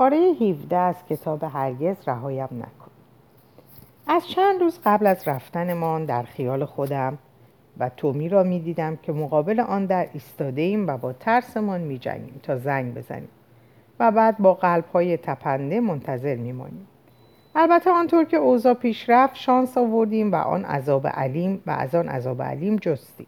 [0.00, 2.90] پاره 17 از کتاب هرگز رهایم نکن.
[4.06, 7.18] از چند روز قبل از رفتنمان در خیال خودم
[7.78, 11.98] و تومی را می دیدم که مقابل آن در ایستاده ایم و با ترسمان می
[11.98, 13.28] جنگیم تا زنگ بزنیم
[13.98, 16.86] و بعد با قلب های تپنده منتظر می مانیم.
[17.54, 22.08] البته آنطور که اوضاع پیش رفت شانس آوردیم و آن عذاب علیم و از آن
[22.08, 23.26] عذاب علیم جستیم.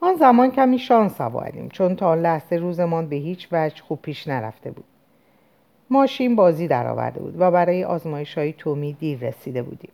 [0.00, 4.70] آن زمان کمی شانس آوردیم چون تا لحظه روزمان به هیچ وجه خوب پیش نرفته
[4.70, 4.84] بود.
[5.92, 9.90] ماشین بازی درآورده بود و برای آزمایش های تومی دیر رسیده بودیم.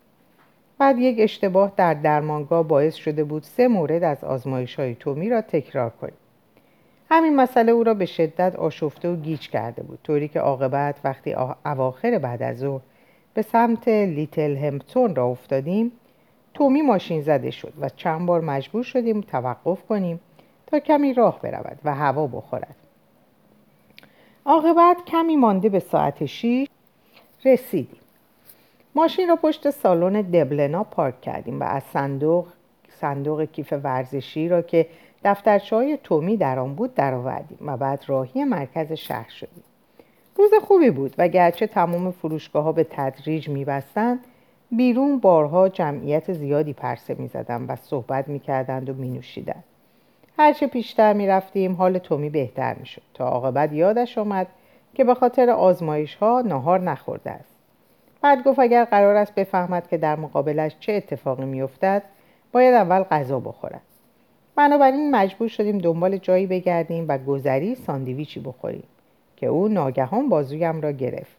[0.78, 5.40] بعد یک اشتباه در درمانگاه باعث شده بود سه مورد از آزمایش های تومی را
[5.40, 6.14] تکرار کنیم.
[7.10, 11.36] همین مسئله او را به شدت آشفته و گیج کرده بود طوری که عاقبت وقتی
[11.66, 12.80] اواخر بعد از ظهر
[13.34, 15.92] به سمت لیتل همپتون را افتادیم
[16.54, 20.20] تومی ماشین زده شد و چند بار مجبور شدیم توقف کنیم
[20.66, 22.76] تا کمی راه برود و هوا بخورد.
[24.48, 26.68] عاقبت کمی مانده به ساعت 6
[27.44, 28.00] رسیدیم.
[28.94, 32.46] ماشین را پشت سالن دبلنا پارک کردیم و از صندوق
[32.88, 34.86] صندوق کیف ورزشی را که
[35.24, 39.64] دفترچه تومی در آن بود درآوردیم و بعد راهی مرکز شهر شدیم.
[40.36, 44.24] روز خوبی بود و گرچه تمام فروشگاه ها به تدریج میبستند
[44.70, 49.64] بیرون بارها جمعیت زیادی پرسه می‌زدند و صحبت می‌کردند و مینوشیدند.
[50.38, 53.02] هرچه پیشتر می‌رفتیم حال تومی بهتر می‌شد.
[53.14, 54.46] تا عاقبت یادش آمد
[54.94, 57.54] که به خاطر آزمایش ها نهار نخورده است.
[58.22, 62.02] بعد گفت اگر قرار است بفهمد که در مقابلش چه اتفاقی میافتد
[62.52, 63.80] باید اول غذا بخورد.
[64.56, 68.82] بنابراین مجبور شدیم دنبال جایی بگردیم و گذری ساندویچی بخوریم
[69.36, 71.36] که او ناگهان بازویم را گرفت.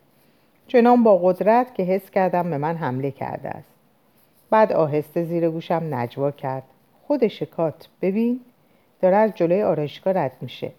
[0.68, 3.70] چنان با قدرت که حس کردم به من حمله کرده است.
[4.50, 6.64] بعد آهسته زیر گوشم نجوا کرد.
[7.08, 8.40] خود شکات ببین.
[9.02, 10.72] داره از جلوی آرایشگاه رد میشه.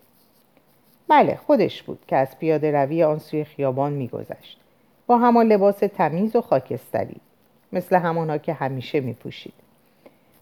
[1.08, 4.60] بله خودش بود که از پیاده روی آن سوی خیابان میگذشت.
[5.06, 7.16] با همان لباس تمیز و خاکستری
[7.72, 9.54] مثل همانها که همیشه میپوشید.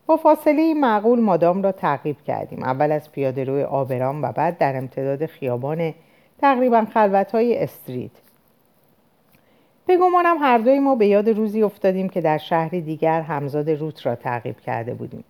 [0.06, 2.62] با فاصله معقول مادام را تعقیب کردیم.
[2.62, 5.94] اول از پیاده روی آبرام و بعد در امتداد خیابان
[6.40, 8.10] تقریبا خلوت های استریت.
[9.86, 14.06] به گمانم هر دوی ما به یاد روزی افتادیم که در شهری دیگر همزاد روت
[14.06, 15.24] را تعقیب کرده بودیم.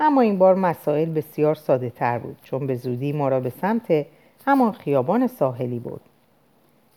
[0.00, 4.06] اما این بار مسائل بسیار ساده تر بود چون به زودی ما را به سمت
[4.46, 6.00] همان خیابان ساحلی بود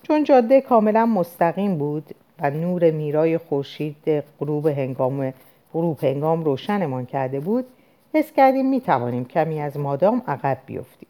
[0.04, 5.34] چون جاده کاملا مستقیم بود و نور میرای خورشید غروب هنگام
[5.74, 7.66] غروب هنگام روشنمان کرده بود
[8.14, 11.10] حس کردیم می توانیم کمی از مادام عقب بیفتیم.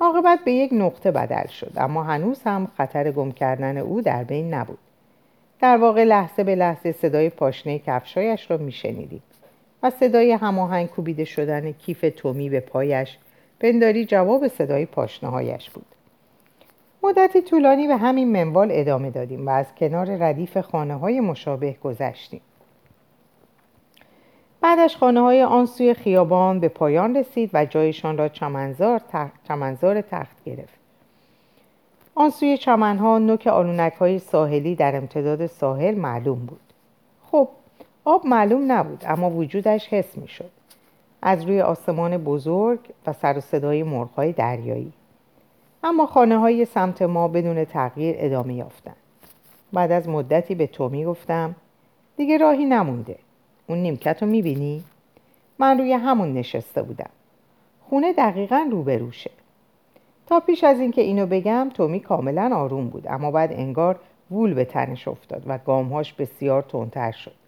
[0.00, 4.54] عاقبت به یک نقطه بدل شد اما هنوز هم خطر گم کردن او در بین
[4.54, 4.78] نبود.
[5.60, 9.22] در واقع لحظه به لحظه صدای پاشنه کفشایش را میشنیدیم.
[9.82, 13.18] و صدای هماهنگ کوبیده شدن کیف تومی به پایش
[13.60, 15.86] پنداری جواب صدای پاشنهایش بود.
[17.02, 22.40] مدتی طولانی به همین منوال ادامه دادیم و از کنار ردیف خانه های مشابه گذشتیم.
[24.60, 29.00] بعدش خانه های آن سوی خیابان به پایان رسید و جایشان را چمنزار,
[29.48, 30.82] چمنزار تخت گرفت.
[32.14, 36.71] آن سوی چمنها نوک آلونک های ساحلی در امتداد ساحل معلوم بود.
[38.04, 40.50] آب معلوم نبود اما وجودش حس می شد
[41.22, 44.92] از روی آسمان بزرگ و سر و صدای مرغهای دریایی.
[45.84, 48.96] اما خانه های سمت ما بدون تغییر ادامه یافتند.
[49.72, 51.54] بعد از مدتی به تومی گفتم
[52.16, 53.16] دیگه راهی نمونده.
[53.66, 54.84] اون نیمکت رو می‌بینی؟
[55.58, 57.10] من روی همون نشسته بودم.
[57.88, 59.30] خونه دقیقا روبروشه.
[60.26, 63.98] تا پیش از اینکه اینو بگم تومی کاملا آروم بود اما بعد انگار
[64.30, 67.41] وول به تنش افتاد و گامهاش بسیار تندتر شد.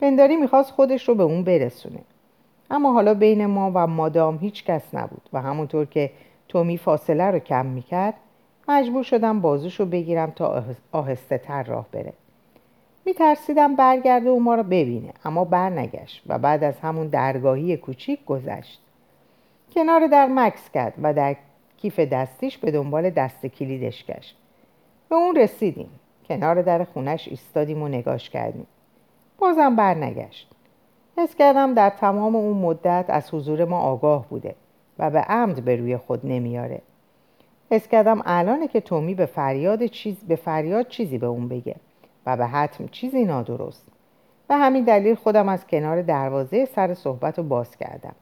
[0.00, 2.00] پنداری می‌خواست خودش رو به اون برسونه.
[2.70, 6.10] اما حالا بین ما و مادام هیچ کس نبود و همونطور که
[6.48, 8.14] تومی فاصله رو کم می‌کرد
[8.68, 12.12] مجبور شدم بازوش رو بگیرم تا آهسته تر راه بره.
[13.04, 18.80] میترسیدم برگرده و ما رو ببینه اما برنگشت و بعد از همون درگاهی کوچیک گذشت.
[19.74, 21.36] کنار در مکس کرد و در
[21.76, 24.36] کیف دستیش به دنبال دست کلیدش گشت.
[25.08, 25.88] به اون رسیدیم.
[26.28, 28.66] کنار در خونش ایستادیم و نگاش کردیم.
[29.38, 30.50] بازم برنگشت.
[31.18, 34.54] حس کردم در تمام اون مدت از حضور ما آگاه بوده
[34.98, 36.82] و به عمد به روی خود نمیاره.
[37.70, 41.76] حس کردم الانه که تومی به فریاد چیز به فریاد چیزی به اون بگه
[42.26, 43.86] و به حتم چیزی نادرست.
[44.50, 48.14] و همین دلیل خودم از کنار دروازه سر صحبت رو باز کردم.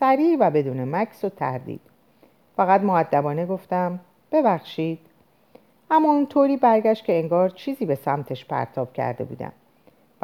[0.00, 1.80] سریع و بدون مکس و تردید.
[2.56, 4.00] فقط معدبانه گفتم
[4.32, 4.98] ببخشید.
[5.90, 9.52] اما اونطوری برگشت که انگار چیزی به سمتش پرتاب کرده بودم.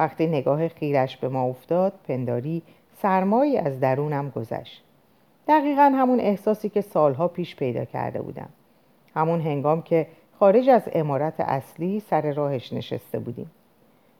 [0.00, 2.62] وقتی نگاه خیرش به ما افتاد پنداری
[3.02, 4.82] سرمایی از درونم گذشت.
[5.48, 8.48] دقیقا همون احساسی که سالها پیش پیدا کرده بودم.
[9.14, 10.06] همون هنگام که
[10.38, 13.50] خارج از امارت اصلی سر راهش نشسته بودیم.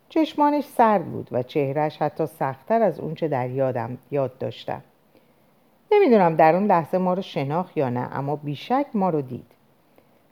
[0.09, 4.83] چشمانش سرد بود و چهرش حتی سختتر از اونچه در یادم یاد داشتم.
[5.93, 9.53] نمی‌دونم در اون لحظه ما رو شناخت یا نه اما بیشک ما رو دید.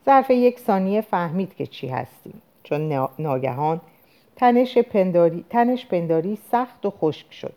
[0.07, 2.43] ظرف یک ثانیه فهمید که چی هستیم.
[2.63, 3.81] چون ناگهان
[4.39, 7.53] تنش پنداری, تنش پنداری سخت و خشک شد.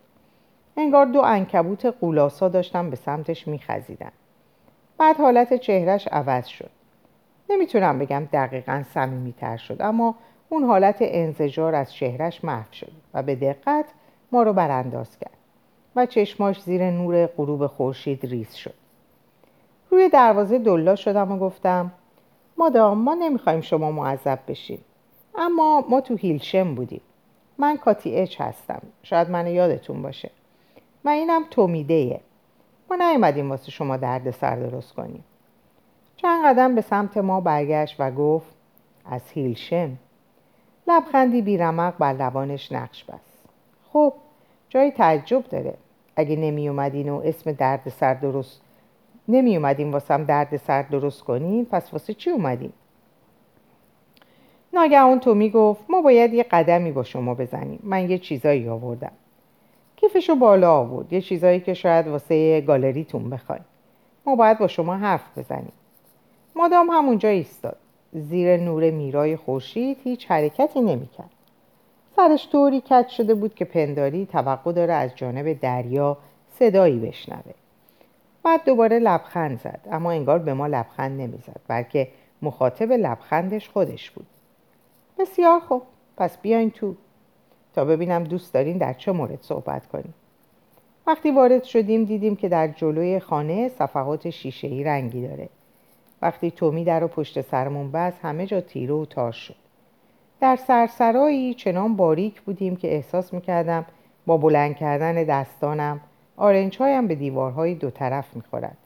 [0.76, 4.12] انگار دو انکبوت قولاسا داشتن به سمتش میخزیدن.
[4.98, 6.70] بعد حالت چهرش عوض شد.
[7.50, 10.14] نمی‌تونم بگم دقیقا صمیمیتر شد اما
[10.48, 13.84] اون حالت انزجار از چهرش محو شد و به دقت
[14.32, 15.36] ما رو برانداز کرد
[15.96, 18.74] و چشماش زیر نور غروب خورشید ریز شد.
[19.90, 21.92] روی دروازه دلا شدم و گفتم
[22.56, 24.78] مادام ما نمی‌خوایم شما معذب بشین
[25.34, 27.00] اما ما تو هیلشم بودیم.
[27.58, 28.82] من کاتی اچ هستم.
[29.02, 30.30] شاید من یادتون باشه.
[31.04, 32.20] و اینم تومیدهیه
[32.90, 35.24] ما نیومدیم واسه شما درد سر درست کنیم.
[36.16, 38.54] چند قدم به سمت ما برگشت و گفت
[39.04, 39.98] از هیلشم
[40.86, 43.44] لبخندی بیرمق بر لبانش نقش بست.
[43.92, 44.12] خب
[44.68, 45.74] جای تعجب داره.
[46.16, 48.60] اگه نمی اومدین و اسم درد سر درست
[49.28, 52.72] نمی اومدین واسم درد سر درست کنین پس واسه چی اومدین؟
[54.72, 57.80] ناگهان تو می‌گفت ما باید یه قدمی با شما بزنیم.
[57.82, 59.12] من یه چیزایی آوردم.
[59.96, 61.12] کیفشو بالا آورد.
[61.12, 63.62] یه چیزایی که شاید واسه گالریتون بخواین
[64.26, 65.72] ما باید با شما حرف بزنیم.
[66.56, 67.76] مادام همونجا ایستاد.
[68.12, 71.30] زیر نور میرای خورشید هیچ حرکتی نمی‌کرد.
[72.16, 76.18] سرش طوری کج شده بود که پنداری توقع داره از جانب دریا
[76.58, 77.54] صدایی بشنوه.
[78.42, 82.08] بعد دوباره لبخند زد اما انگار به ما لبخند نمی‌زد بلکه
[82.42, 84.26] مخاطب لبخندش خودش بود.
[85.18, 85.82] بسیار خوب.
[86.16, 86.94] پس بیاین تو.
[87.74, 90.14] تا ببینم دوست دارین در چه مورد صحبت کنیم.
[91.06, 95.48] وقتی وارد شدیم دیدیم که در جلوی خانه صفحات شیشه رنگی داره.
[96.22, 99.54] وقتی تومی در و پشت سرمون بست همه جا تیره و تار شد.
[100.40, 103.86] در سرسرایی چنان باریک بودیم که احساس می‌کردم
[104.26, 106.00] با بلند کردن دستانم
[106.36, 108.76] آرنج هایم به دیوارهای دو طرف می‌خورد.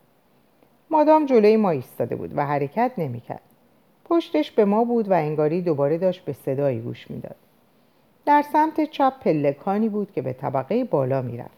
[0.90, 3.45] مادام جلوی ما ایستاده بود و حرکت نمی‌کرد.
[4.08, 7.36] پشتش به ما بود و انگاری دوباره داشت به صدایی گوش می‌داد.
[8.26, 11.56] در سمت چپ پلکانی بود که به طبقه بالا می‌رفت.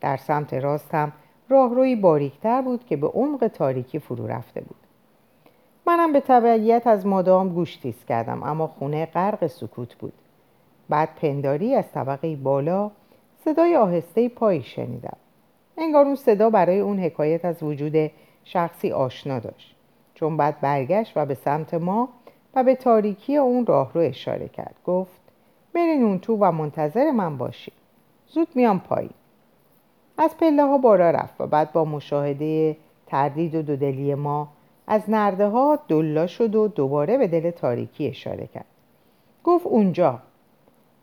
[0.00, 1.12] در سمت راست هم
[1.48, 4.76] راهروی باریکتر بود که به عمق تاریکی فرو رفته بود.
[5.86, 10.12] منم به تبعیت از مادام گوش تیز کردم اما خونه غرق سکوت بود.
[10.88, 12.90] بعد پنداری از طبقه بالا
[13.44, 15.16] صدای آهسته پایی شنیدم.
[15.78, 18.10] انگار اون صدا برای اون حکایت از وجود
[18.44, 19.75] شخصی آشنا داشت.
[20.16, 22.08] چون بعد برگشت و به سمت ما
[22.54, 24.74] و به تاریکی اون راه رو اشاره کرد.
[24.86, 25.20] گفت
[25.74, 27.74] برین اون تو و منتظر من باشید
[28.28, 29.10] زود میام پایین.
[30.18, 32.76] از پله ها بالا رفت و بعد با مشاهده
[33.06, 34.48] تردید و دودلی ما
[34.86, 38.66] از نرده ها دلا شد و دوباره به دل تاریکی اشاره کرد.
[39.44, 40.18] گفت اونجا.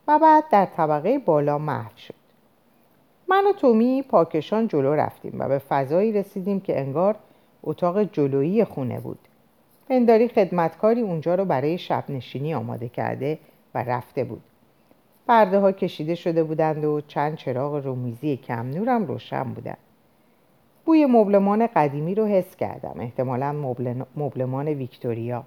[0.08, 2.14] و بعد در طبقه بالا محو شد.
[3.28, 7.16] من و تومی پاکشان جلو رفتیم و به فضایی رسیدیم که انگار
[7.64, 9.20] اتاق جلویی خونه بود.
[9.90, 13.40] پنداری خدمتکاری اونجا رو برای شب نشینی آماده کرده
[13.76, 14.42] و رفته بود.
[15.28, 19.78] پرده ها کشیده شده بودند و چند چراغ رومیزی کم نورم روشن بودند
[20.86, 23.76] بوی مبلمان قدیمی رو حس کردم احتمالا
[24.16, 25.44] مبلمان ویکتوریا.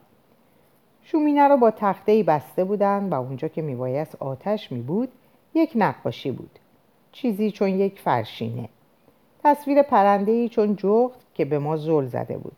[1.02, 5.08] شومینه رو با تخته ای بسته بودن و اونجا که میبایست آتش می بود
[5.54, 6.58] یک نقاشی بود.
[7.12, 8.68] چیزی چون یک فرشینه.
[9.44, 12.56] تصویر پرنده چون جغد که به ما زل زده بود.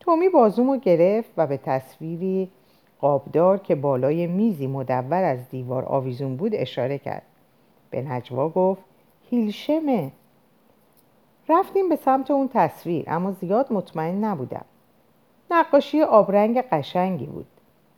[0.00, 2.50] تومی بازومو گرفت و به تصویری
[3.00, 7.22] قابدار که بالای میزی مدور از دیوار آویزون بود اشاره کرد.
[7.90, 8.82] به نجوا گفت
[9.30, 10.12] هیلشمه.
[11.48, 14.64] رفتیم به سمت اون تصویر اما زیاد مطمئن نبودم.
[15.50, 17.46] نقاشی آبرنگ قشنگی بود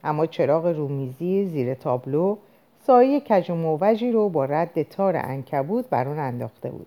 [0.05, 2.37] اما چراغ رومیزی زیر تابلو
[2.87, 6.87] سایه کج و موجی رو با رد تار انکبود بر اون انداخته بود.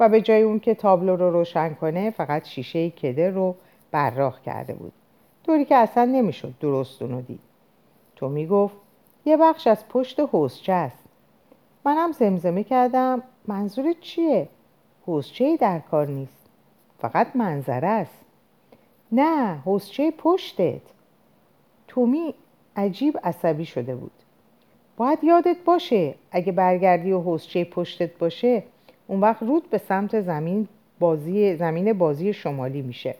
[0.00, 3.54] و به جای اون که تابلو رو روشن کنه فقط شیشه کدر رو
[3.90, 4.92] براق کرده بود.
[5.46, 7.40] طوری که اصلا نمی‌شد درست اونو دید.
[8.16, 8.76] تو می‌گفت
[9.24, 11.04] یه بخش از پشت حوزچه است.
[11.84, 14.48] منم زمزمه کردم منظور چیه؟
[15.06, 16.46] حوزچه در کار نیست.
[16.98, 18.24] فقط منظره است.
[19.12, 20.80] نه حوزچه پشتت.
[21.88, 22.34] تومی
[22.76, 24.12] عجیب عصبی شده بود.
[24.96, 28.62] باید یادت باشه اگه برگردی و حوزچه پشتت باشه
[29.10, 33.14] اون وقت رود به سمت زمین بازی زمین بازی شمالی میشه.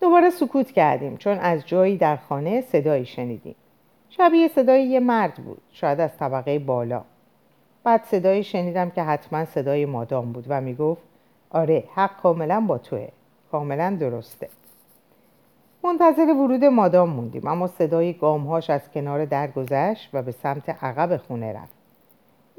[0.00, 3.54] دوباره سکوت کردیم چون از جایی در خانه صدایی شنیدیم.
[4.08, 7.02] شبیه صدای یه مرد بود شاید از طبقه بالا.
[7.84, 11.02] بعد صدایی شنیدم که حتما صدای مادام بود و می‌گفت
[11.50, 13.08] آره حق کاملا با توه.
[13.52, 14.48] کاملا درسته.
[15.84, 21.16] منتظر ورود مادام موندیم اما صدای گامهاش از کنار در گذشت و به سمت عقب
[21.16, 21.71] خونه رفت.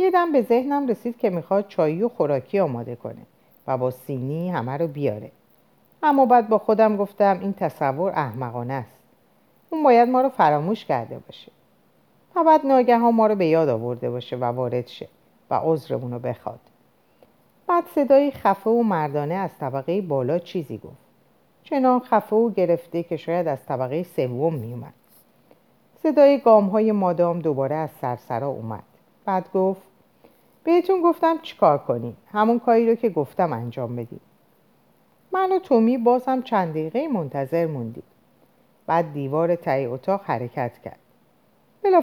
[0.04, 3.22] یه دم به ذهنم رسید که می‌خواد چایی و خوراکی آماده کنه
[3.68, 5.32] و با سینی همه رو بیاره.
[6.04, 9.00] اما بعد با خودم گفتم این تصور احمقانه است.
[9.70, 11.52] اون باید ما رو فراموش کرده باشه.
[12.36, 15.08] و بعد ناگهان ما رو به یاد آورده باشه و وارد شه
[15.50, 16.60] و عذرمون رو بخواد.
[17.68, 21.04] بعد صدای خفه و مردانه از طبقه بالا چیزی گفت.
[21.64, 24.94] چنان خفه و گرفته که شاید از طبقه سوم میومد.
[26.04, 28.84] صدای گام های مادام دوباره از سرسرا اومد.
[29.26, 29.93] بعد گفت
[30.64, 34.22] بهتون گفتم چیکار کنیم؟ همون کاری رو که گفتم انجام بدیم.
[35.32, 38.04] من و تومی باز هم چند دقیقه منتظر موندیم.
[38.88, 41.00] بعد دیوار تای اتاق حرکت کرد.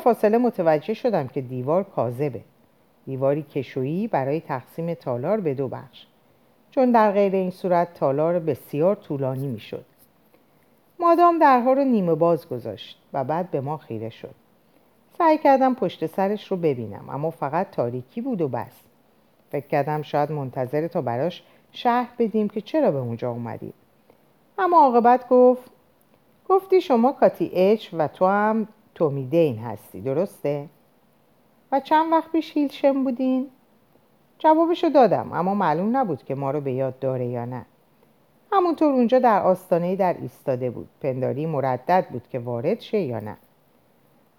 [0.05, 2.41] فاصله متوجه شدم که دیوار کاذبه.
[3.07, 6.07] دیواری کشویی برای تقسیم تالار به دو بخش.
[6.71, 9.85] چون در غیر این صورت تالار بسیار طولانی می‌شد.
[10.99, 14.35] مادام درها رو نیمه باز گذاشت و بعد به ما خیره شد.
[15.21, 18.81] سعی کردم پشت سرش رو ببینم اما فقط تاریکی بود و بس.
[19.51, 23.73] فکر کردم شاید منتظر تا براش شهر بدیم که چرا به اونجا اومدیم
[24.59, 25.71] اما عاقبت گفت
[26.49, 30.67] گفتی شما کاتی اچ و تو هم تومی دین هستی درسته؟
[31.73, 33.47] و چند وقت پیش هیلشم بودین؟
[34.39, 37.67] جوابشو دادم اما معلوم نبود که ما رو به یاد داره یا نه.
[38.53, 40.89] همونطور اونجا در آستانه در ایستاده بود.
[41.01, 43.37] پنداری مردد بود که وارد شه یا نه.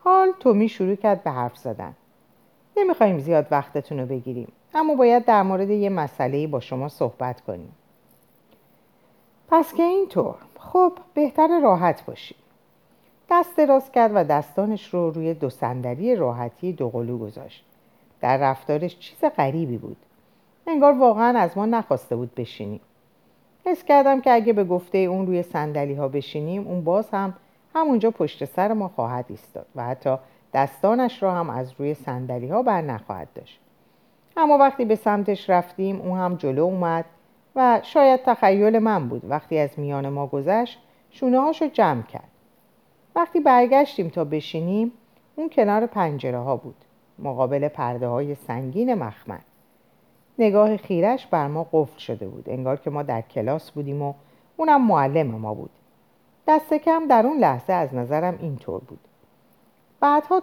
[0.04, 1.94] حال تومی شروع کرد به حرف زدن.
[2.78, 7.72] نمی‌خوایم زیاد وقتتون رو بگیریم اما باید در مورد یه مسئله با شما صحبت کنیم.
[9.50, 10.36] پس که اینطور.
[10.60, 12.36] خب بهتر راحت باشی.
[13.32, 17.66] دست دراز کرد و دستانش رو روی دو صندلی راحتی دوقلو گذاشت.
[18.22, 19.98] در رفتارش چیز غریبی بود.
[20.68, 22.82] انگار واقعا از ما نخواسته بود بشینیم.
[23.66, 27.34] حس کردم که اگه به گفته اون روی صندلی ها بشینیم اون باز هم
[27.76, 30.18] همونجا پشت سر ما خواهد ایستاد و حتی
[30.54, 33.60] دستانش را هم از روی صندلی ها بر نخواهد داشت.
[34.38, 37.06] اما وقتی به سمتش رفتیم اون هم جلو اومد
[37.56, 39.22] و شاید تخیل من بود.
[39.30, 42.30] وقتی از میان ما گذشت شونه هاشو جمع کرد.
[43.16, 44.92] وقتی برگشتیم تا بشینیم
[45.36, 46.76] اون کنار پنجره ها بود
[47.20, 49.38] مقابل پرده های سنگین مخمل.
[50.40, 52.50] نگاه خیرش بر ما قفل شده بود.
[52.50, 54.14] انگار که ما در کلاس بودیم و
[54.58, 55.70] اونم معلم ما بود.
[56.48, 59.00] دست کم در اون لحظه از نظرم اینطور بود.
[60.00, 60.40] بعدها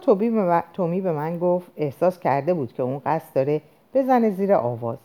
[0.73, 3.61] تومی به من گفت احساس کرده بود که اون قصد داره
[3.93, 4.97] بزنه زیر آواز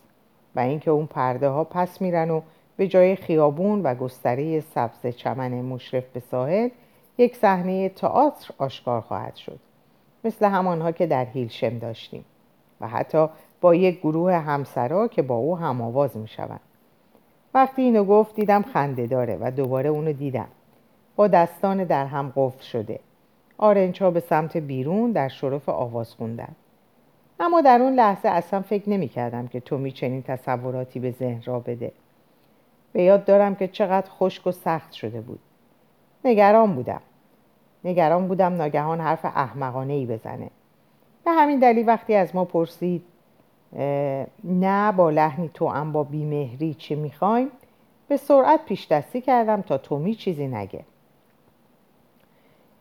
[0.56, 2.40] و اینکه اون پرده ها پس میرن و
[2.76, 6.68] به جای خیابون و گستره سبز چمن مشرف به ساحل
[7.18, 9.58] یک صحنه تئاتر آشکار خواهد شد.
[10.24, 12.24] مثل همانها که در هیلشم داشتیم
[12.80, 13.28] و حتی
[13.60, 16.60] با یک گروه همسرا که با او هم آواز می شوند.
[17.54, 20.48] وقتی اینو گفت دیدم خنده داره و دوباره اونو دیدم.
[21.16, 23.00] با دستان در هم قفل شده.
[23.58, 26.54] آرنج ها به سمت بیرون در شرف آواز خوندن.
[27.40, 31.58] اما در اون لحظه اصلا فکر نمی کردم که تومی چنین تصوراتی به ذهن را
[31.60, 31.92] بده.
[32.92, 35.38] به یاد دارم که چقدر خشک و سخت شده بود.
[36.24, 37.00] نگران بودم.
[37.84, 40.50] نگران بودم ناگهان حرف احمقانه ای بزنه.
[41.24, 43.02] به همین دلیل وقتی از ما پرسید
[44.44, 47.48] نه با لحنی تو هم با بیمهری چی می‌خوایم
[48.08, 50.84] به سرعت پیش دستی کردم تا تومی چیزی نگه.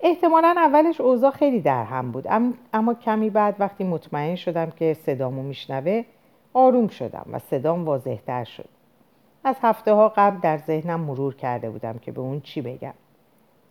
[0.05, 2.27] احتمالا اولش اوضاع خیلی در هم بود
[2.73, 6.03] اما کمی بعد وقتی مطمئن شدم که صدامو میشنوه
[6.53, 8.69] آروم شدم و صدام واضحتر شد.
[9.43, 12.93] از هفته ها قبل در ذهنم مرور کرده بودم که به اون چی بگم.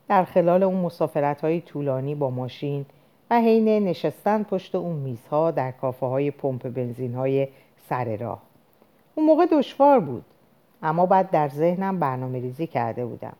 [0.08, 2.86] در خلال اون مسافرت های طولانی با ماشین
[3.30, 7.48] و حین نشستن پشت اون میزها در کافه های پمپ بنزین های
[7.88, 8.42] سر راه.
[9.14, 10.24] اون موقع دشوار بود
[10.82, 13.36] اما بعد در ذهنم برنامه ریزی کرده بودم.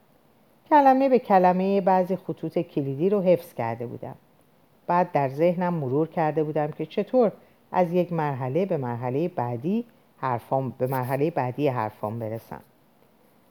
[0.73, 4.15] کلمه به کلمه بعضی خطوط کلیدی رو حفظ کرده بودم.
[4.87, 7.33] بعد در ذهنم مرور کرده بودم که چطور
[7.73, 9.85] از یک مرحله به مرحله بعدی
[10.17, 12.61] حرفام به مرحله بعدی حرفام برسم.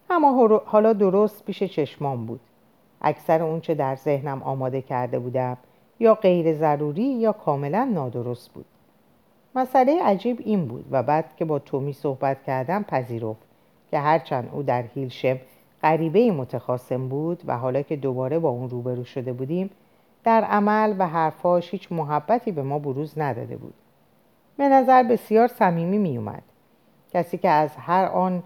[0.10, 2.40] اما حالا درست پیش چشمام بود.
[3.02, 5.58] اکثر اونچه در ذهنم آماده کرده بودم
[6.00, 8.66] یا غیر ضروری یا کاملا نادرست بود.
[9.56, 13.42] مسئله عجیب این بود و بعد که با تومی صحبت کردم پذیرفت
[13.92, 15.40] که هرچند او در هیلشم
[15.84, 19.70] غریبه متخاصم بود و حالا که دوباره با اون روبرو شده بودیم
[20.24, 23.74] در عمل و حرفاش هیچ محبتی به ما بروز نداده بود.
[24.58, 26.44] به نظر بسیار صمیمی می اومد.
[27.14, 28.44] کسی که از هر آن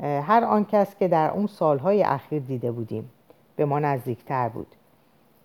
[0.00, 3.10] هر آن کس که در اون سالهای اخیر دیده بودیم
[3.56, 4.66] به ما نزدیکتر بود.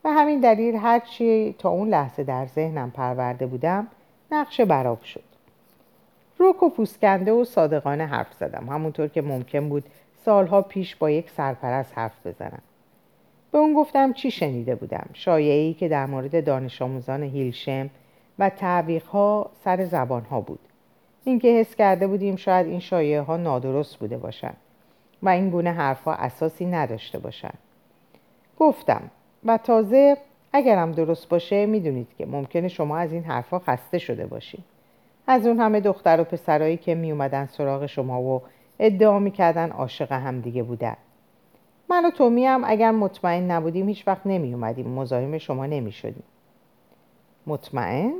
[0.03, 3.87] و همین دلیل هرچی تا اون لحظه در ذهنم پرورده بودم
[4.31, 5.23] نقشه براب شد.
[6.37, 8.69] روک و پوسکنده و صادقانه حرف زدم.
[8.69, 9.83] همونطور که ممکن بود
[10.25, 12.61] سالها پیش با یک سرپرست حرف بزنم.
[13.51, 17.89] به اون گفتم چی شنیده بودم؟ شایعی که در مورد دانش آموزان هیلشم
[18.39, 20.59] و تعویق ها سر زبان ها بود.
[21.23, 24.57] اینکه حس کرده بودیم شاید این شایعه ها نادرست بوده باشند
[25.23, 27.57] و این گونه حرفها اساسی نداشته باشند
[28.59, 29.01] گفتم
[29.45, 30.17] و تازه
[30.53, 34.63] اگرم درست باشه می‌دونید که ممکنه شما از این حرفها خسته شده باشید
[35.27, 38.41] از اون همه دختر و پسرایی که می اومدن سراغ شما و
[38.83, 40.97] ادعا می‌کردن عاشق هم دیگه بودن
[41.89, 46.23] من و تومی هم اگر مطمئن نبودیم هیچ وقت نمی اومدیم مزاحم شما نمی شدیم
[47.47, 48.13] مطمئن؟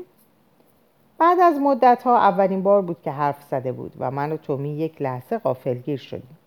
[1.18, 4.70] بعد از مدت ها اولین بار بود که حرف زده بود و من و تومی
[4.70, 6.38] یک لحظه غافلگیر شدیم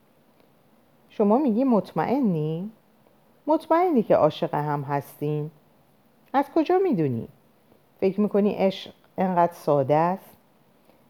[1.09, 2.71] شما میگی مطمئنی؟
[3.47, 5.51] مطمئنی که عاشق هم هستیم؟
[6.33, 7.29] از کجا می‌دونی؟
[8.01, 10.37] فکر می‌کنی عشق انقدر ساده است؟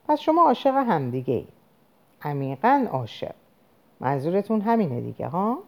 [0.08, 1.46] پس شما عاشق هم دیگه ای
[2.24, 3.34] عمیقا عاشق.
[4.00, 5.58] منظورتون همینه دیگه ها؟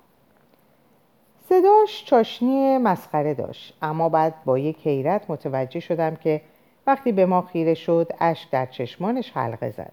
[1.48, 6.40] صداش چاشنی مسخره داشت اما بعد با یک حیرت متوجه شدم که
[6.86, 9.92] وقتی به ما خیره شد اشک در چشمانش حلقه زد.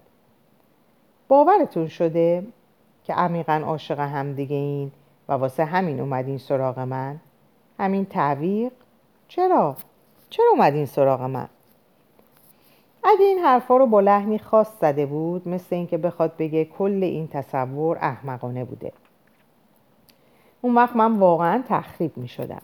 [1.28, 2.46] باورتون شده
[3.04, 4.92] که عمیقا عاشق هم دیگه این
[5.28, 7.20] و واسه همین اومدین سراغ من؟
[7.78, 8.72] همین تعویق؟
[9.28, 9.76] چرا؟
[10.30, 11.48] چرا اومدین سراغ من؟
[13.04, 17.28] اگه این حرفا رو با لحنی خاص زده بود مثل اینکه بخواد بگه کل این
[17.28, 18.92] تصور احمقانه بوده.
[20.62, 22.62] اون وقت من واقعا تخریب می شدم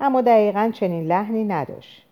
[0.00, 2.06] اما دقیقا چنین لحنی نداشت.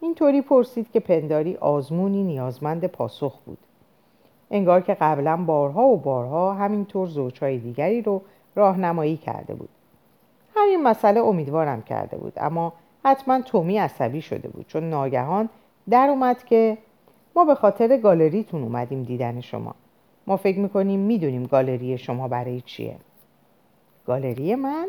[0.00, 3.58] اینطوری پرسید که پنداری آزمونی نیازمند پاسخ بود.
[4.50, 8.22] انگار که قبلا بارها و بارها همینطور زوجهای دیگری رو
[8.54, 9.68] راهنمایی کرده بود.
[10.56, 12.72] همین مسئله امیدوارم کرده بود اما
[13.04, 15.48] حتما تومی عصبی شده بود چون ناگهان
[15.90, 16.78] در اومد که
[17.36, 19.74] ما به خاطر گالریتون اومدیم دیدن شما.
[20.26, 22.96] ما فکر می‌کنیم می‌دونیم گالری شما برای چیه.
[24.06, 24.88] گالری من؟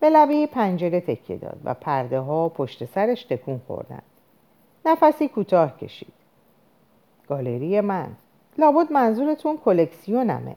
[0.00, 4.02] به لبه پنجره تکیه داد و پرده ها پشت سرش تکون خوردن.
[4.86, 6.12] نفسی کوتاه کشید.
[7.28, 8.08] گالری من
[8.58, 10.56] لابد منظورتون کلکسیونمه.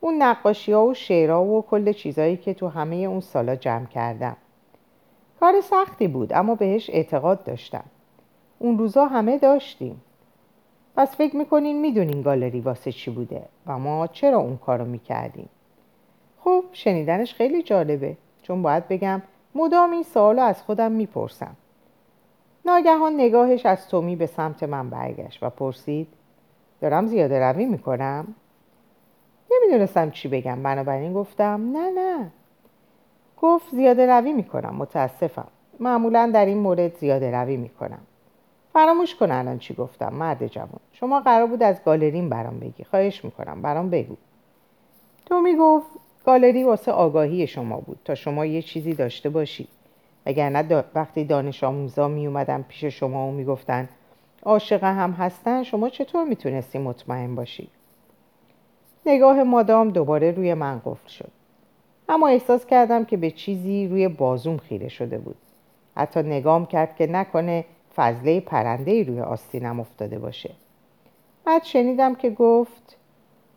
[0.00, 4.36] اون نقاشی ها و شعرها و کل چیزایی که تو همه اون سالا جمع کردم.
[5.40, 7.84] کار سختی بود اما بهش اعتقاد داشتم.
[8.62, 10.00] اون روزا همه داشتیم.
[10.96, 15.48] پس فکر می‌کنین می‌دونین گالری واسه چی بوده و ما چرا اون کارو می‌کردیم.
[16.38, 18.16] خب شنیدنش خیلی جالبه.
[18.42, 19.22] چون باید بگم
[19.54, 21.56] مدام این سوال از خودم می‌پرسم.
[22.64, 26.08] ناگهان نگاهش از تومی به سمت من برگشت و پرسید
[26.80, 28.34] دارم زیاده روی می‌کنم؟
[29.52, 30.62] نمی‌دونستم چی بگم.
[30.62, 32.30] بنابراین گفتم نه نه.
[33.40, 35.48] گفت زیاده روی می‌کنم متاسفم.
[35.80, 38.00] معمولا در این مورد زیاده روی می‌کنم.
[38.72, 40.80] فراموش کن الان چی گفتم مرد جوان.
[40.92, 42.84] شما قرار بود از گالریم برام بگی.
[42.84, 44.16] خواهش می‌کنم برام بگو.
[45.26, 45.86] تو می‌گفت
[46.26, 49.68] گالری واسه آگاهی شما بود تا شما یه چیزی داشته باشید
[50.26, 53.88] وگرنه وقتی دانش آموزا می پیش شما و می‌گفتن
[54.42, 57.68] عاشق هم هستن شما چطور می‌تونستی مطمئن باشی؟
[59.06, 61.30] نگاه مادام دوباره روی من قفل شد.
[62.08, 65.36] اما احساس کردم که به چیزی روی بازوم خیره شده بود.
[65.96, 67.64] حتی نگام کرد که نکنه
[68.00, 70.50] فضله پرنده روی آستینم افتاده باشه.
[71.44, 72.96] بعد شنیدم که گفت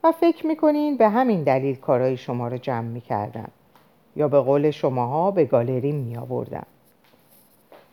[0.03, 3.51] و فکر می‌کنین به همین دلیل کارهای شما رو جمع می‌کردم
[4.15, 6.65] یا به قول شماها به گالری می آوردم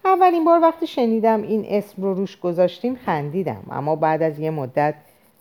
[0.04, 4.94] اولین بار وقتی شنیدم این اسم رو روش گذاشتیم خندیدم اما بعد از یه مدت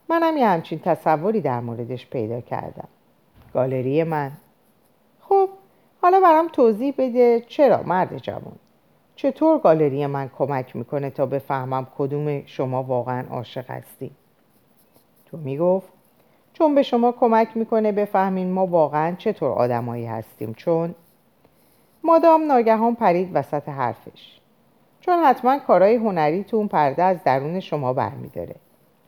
[0.10, 2.88] منم یه همچین تصوری در موردش پیدا کردم.
[3.54, 4.32] گالری من
[5.22, 5.50] خب
[6.02, 8.56] حالا برام توضیح بده چرا مرد جوان؟
[9.22, 14.12] چطور گالری من کمک می‌کنه تا بفهمم کدوم شما واقعا عاشق هستی
[15.26, 15.88] تو می‌گفت
[16.54, 20.96] چون به شما کمک می‌کنه بفهمین ما واقعا چطور آدمایی هستیم چون
[22.04, 24.40] مادام ناگهان پرید وسط حرفش.
[25.02, 28.56] چون حتما کارهای هنریتون پرده از درون شما برمیداره.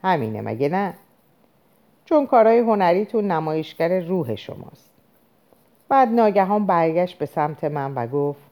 [0.03, 0.93] همینه مگه نه؟
[2.05, 4.89] چون کارهای هنریتون نمایشگر روح شماست.
[5.89, 8.50] بعد ناگهان برگشت به سمت من و گفت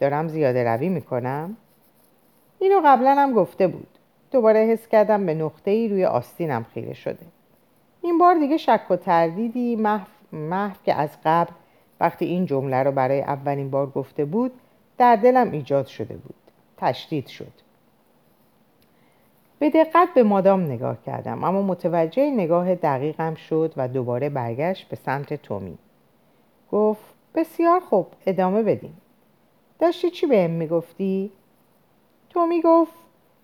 [0.00, 1.56] دارم زیاده روی می‌کنم.
[2.58, 3.88] اینو قبلا هم گفته بود.
[4.30, 7.26] دوباره حس کردم به نقطه ای روی آستینم خیره شده.
[8.02, 9.76] این بار دیگه شک و تردیدی
[10.32, 11.52] محو, که از قبل
[12.00, 14.52] وقتی این جمله رو برای اولین بار گفته بود
[14.98, 16.34] در دلم ایجاد شده بود.
[16.76, 17.52] تشدید شد.
[19.58, 24.96] به دقت به مادام نگاه کردم اما متوجه نگاه دقیقم شد و دوباره برگشت به
[24.96, 25.78] سمت تومی.
[26.72, 27.04] گفت
[27.34, 28.96] بسیار خوب ادامه بدیم
[29.78, 31.32] داشتی چی بهم می‌گفتی؟
[32.30, 32.92] تومی گفت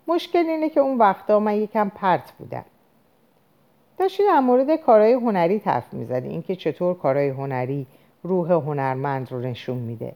[0.09, 2.65] مشکل اینه که اون وقتا من یکم پرت بودم.
[3.99, 7.87] داشتی در مورد کارهای هنری حرف می‌زدی اینکه چطور کارهای هنری
[8.23, 10.15] روح هنرمند رو نشون میده.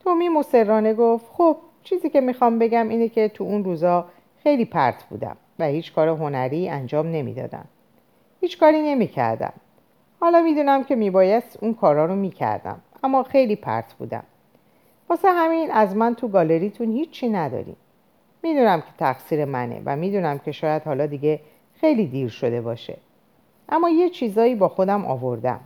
[0.00, 4.06] تومی مصرانه گفت خب چیزی که می‌خوام بگم اینه که تو اون روزا
[4.42, 7.64] خیلی پرت بودم و هیچ کار هنری انجام نمی‌دادم.
[8.40, 9.52] هیچ کاری نمی‌کردم.
[10.20, 14.24] حالا می‌دونم که میبایست اون کارا رو می‌کردم اما خیلی پرت بودم.
[15.14, 17.76] واسه همین از من تو گالریتون هیچی نداریم
[18.42, 21.40] می‌دونم که تقصیر منه و می‌دونم که شاید حالا دیگه
[21.80, 22.96] خیلی دیر شده باشه.
[23.68, 25.60] اما یه چیزایی با خودم آوردم.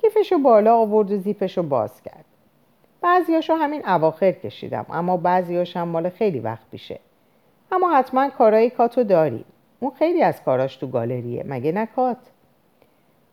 [0.00, 2.24] کیفشو بالا آورد و زیپشو باز کرد.
[3.00, 6.98] بعضیاشو همین اواخر کشیدم اما بعضیاش هم مال خیلی وقت پیشه.
[7.72, 9.44] اما حتما کارای کاتو داری.
[9.80, 12.18] اون خیلی از کاراش تو گالریه مگه نکات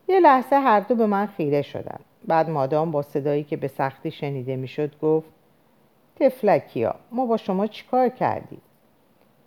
[0.08, 2.00] یه لحظه هر دو به من خیره شدن.
[2.26, 5.28] بعد مادام با صدایی که به سختی شنیده می‌شد گفت
[6.16, 8.60] تفلکیا ما با شما چیکار کردیم؟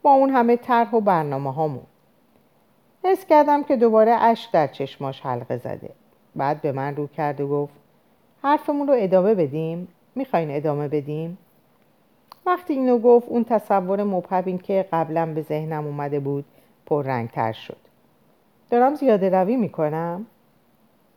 [0.01, 1.83] با اون همه طرح و برنامه هامون.
[3.03, 5.89] حس کردم که دوباره اشک در چشماش حلقه زده.
[6.35, 7.73] بعد به من رو کرد و گفت
[8.43, 11.37] حرفمون رو ادامه بدیم؟ می‌خواین ادامه بدیم؟
[12.45, 16.45] وقتی اینو گفت اون تصور مبهمی که قبلا به ذهنم اومده بود
[16.85, 17.77] پررنگتر شد.
[18.69, 20.25] دارم زیاده روی می‌کنم؟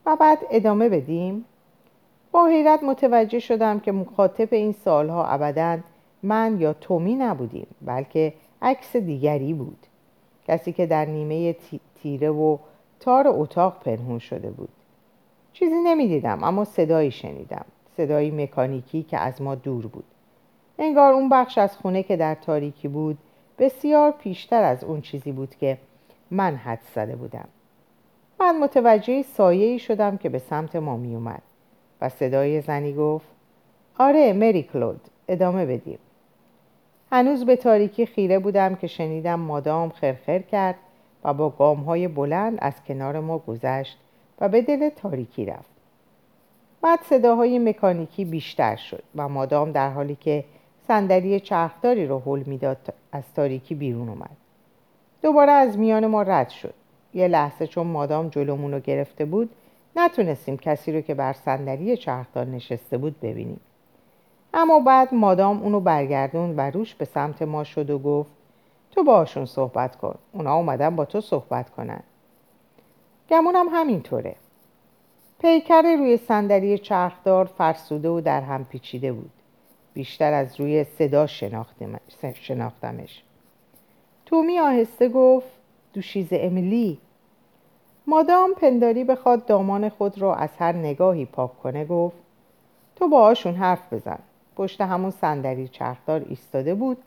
[0.08, 1.44] و بعد ادامه بدیم.
[2.32, 5.78] با حیرت متوجه شدم که مخاطب این سالها ابدا
[6.22, 9.86] من یا تومی نبودیم بلکه عکس دیگری بود.
[10.46, 11.56] کسی که در نیمه
[12.02, 12.58] تیره و
[13.00, 14.68] تار اتاق پنهون شده بود.
[15.52, 17.64] چیزی نمی‌دیدم اما صدایی شنیدم.
[17.96, 20.04] صدایی مکانیکی که از ما دور بود.
[20.78, 23.18] انگار اون بخش از خونه که در تاریکی بود
[23.58, 25.78] بسیار پیشتر از اون چیزی بود که
[26.30, 27.48] من حد زده بودم.
[28.40, 31.42] من متوجه سایه شدم که به سمت ما می اومد
[32.00, 33.26] و صدای زنی گفت
[33.98, 35.98] آره مری کلود ادامه بدیم.
[37.12, 40.74] هنوز به تاریکی خیره بودم که شنیدم مادام خرخر کرد
[41.24, 43.98] و با گام های بلند از کنار ما گذشت
[44.40, 45.70] و به دل تاریکی رفت.
[46.82, 50.44] بعد صداهای مکانیکی بیشتر شد و مادام در حالی که
[50.88, 54.36] صندلی چرخداری رو حل می‌داد از تاریکی بیرون اومد.
[55.22, 56.74] دوباره از میان ما رد شد.
[57.14, 59.50] یه لحظه چون مادام جلومون رو گرفته بود
[59.96, 63.60] نتونستیم کسی رو که بر صندلی چرخدار نشسته بود ببینیم.
[64.54, 68.30] اما بعد مادام اونو برگردون و روش به سمت ما شد و گفت
[68.90, 72.00] تو باشون صحبت کن اونا اومدن با تو صحبت کنن.
[73.30, 74.34] گمونم همینطوره.
[75.40, 79.30] پیکر روی صندلی چرخدار فرسوده و در هم پیچیده بود.
[79.94, 81.26] بیشتر از روی صدا
[82.34, 83.22] شناختمش.
[84.26, 85.57] تومی آهسته گفت
[85.92, 86.98] دوشیز امیلی.
[88.06, 92.16] مادام پنداری بخواد دامان خود را از هر نگاهی پاک کنه گفت
[92.96, 94.18] تو باهاشون حرف بزن.
[94.56, 96.98] پشت همون صندلی چرخدار ایستاده بود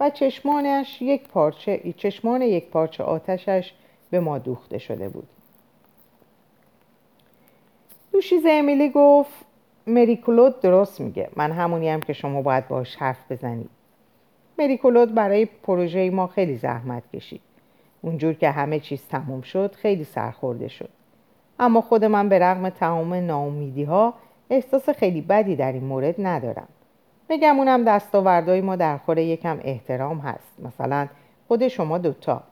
[0.00, 3.72] و چشمانش یک پارچه چشمان یک پارچه آتشش
[4.10, 5.28] به ما دوخته شده بود.
[8.12, 9.32] دوشیز امیلی گفت
[9.86, 11.28] مریکولود درست میگه.
[11.36, 13.70] من همونی هم که شما باید باش حرف بزنید
[14.58, 17.40] مریکولود برای پروژه ما خیلی زحمت کشید.
[18.04, 20.88] اونجور که همه چیز تموم شد خیلی سرخورده شد.
[21.58, 24.14] اما خود من به رغم تمام ناامیدی ها
[24.50, 26.68] احساس خیلی بدی در این مورد ندارم.
[27.28, 30.60] بگم اونم دستاوردهای ما در خور یکم احترام هست.
[30.62, 31.08] مثلا
[31.48, 32.42] خود شما دوتا.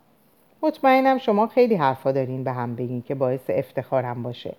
[0.62, 4.54] مطمئنم شما خیلی حرفا دارین به هم بگین که باعث افتخارم باشه.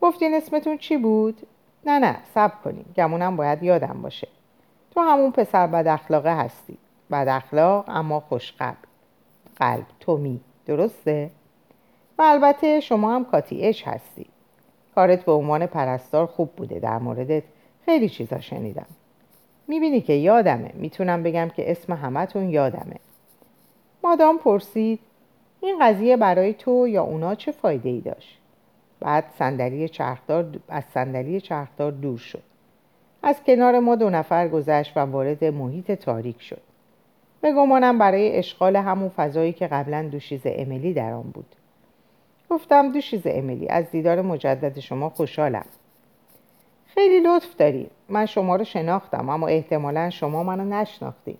[0.00, 1.46] گفتین اسمتون چی بود؟
[1.86, 2.84] نه نه سب کنین.
[2.96, 4.28] گمونم باید یادم باشه.
[4.94, 6.78] تو همون پسر بد اخلاقه هستی.
[7.10, 8.87] بد اخلاق اما خوشقلب
[9.58, 9.86] قلب.
[10.00, 10.40] تومی.
[10.66, 11.30] درسته؟
[12.18, 14.26] و البته شما هم کاتی اش هستی.
[14.94, 16.78] کارت به عنوان پرستار خوب بوده.
[16.78, 17.42] در موردت
[17.84, 18.86] خیلی چیزا شنیدم.
[19.68, 20.70] می‌بینی که یادمه.
[20.74, 22.96] می‌تونم بگم که اسم همتون یادمه.
[24.04, 25.00] مادام پرسید
[25.60, 28.38] این قضیه برای تو یا اونا چه فایده ای داشت؟
[29.00, 32.42] بعد صندلی چرخدار از صندلی چرخدار دور شد.
[33.22, 36.67] از کنار ما دو نفر گذشت و وارد محیط تاریک شد.
[37.40, 41.54] به گمانم برای اشغال همون فضایی که قبلا دوشیز امیلی در آن بود.
[42.50, 45.66] گفتم دوشیز امیلی از دیدار مجدد شما خوشحالم.
[46.86, 47.90] خیلی لطف داری.
[48.08, 51.38] من شما رو شناختم اما احتمالا شما منو نشناختی.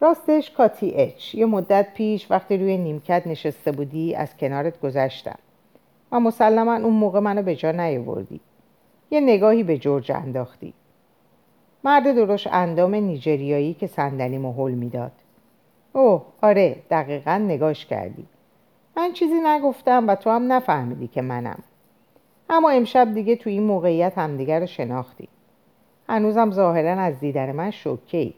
[0.00, 5.38] راستش کاتی اچ یه مدت پیش وقتی روی نیمکت نشسته بودی از کنارت گذشتم.
[6.12, 8.40] و مسلما اون موقع منو به جا نیاوردی.
[9.10, 10.74] یه نگاهی به جورج انداختی.
[11.84, 15.12] مرد درش اندام نیجریایی که صندلی محل می‌داد.
[15.92, 18.26] اوه آره دقیقا نگاش کردی.
[18.96, 21.58] من چیزی نگفتم و تو هم نفهمیدی که منم.
[22.50, 25.28] اما امشب دیگه تو این موقعیت همدیگر رو شناختی.
[26.08, 28.34] هنوزم ظاهرا از دیدن من شوکه ای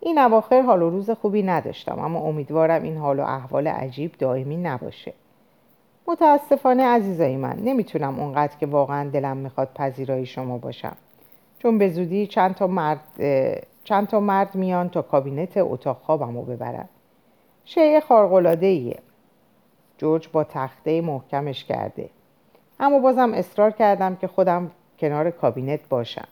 [0.00, 4.56] این اواخر حال و روز خوبی نداشتم اما امیدوارم این حال و احوال عجیب دائمی
[4.56, 5.12] نباشه.
[6.06, 10.96] متاسفانه عزیزای من نمی‌تونم اونقدر که واقعا دلم می‌خواد پذیرای شما باشم.
[11.62, 13.00] چون به زودی چند تا مرد,
[13.84, 16.88] چند تا مرد میان تا کابینت اتاق خوابم رو ببرن.
[17.64, 18.98] شیء خارقلاده ایه
[19.98, 22.10] جورج با تخته محکمش کرده.
[22.80, 26.28] اما بازم اصرار کردم که خودم کنار کابینت باشم.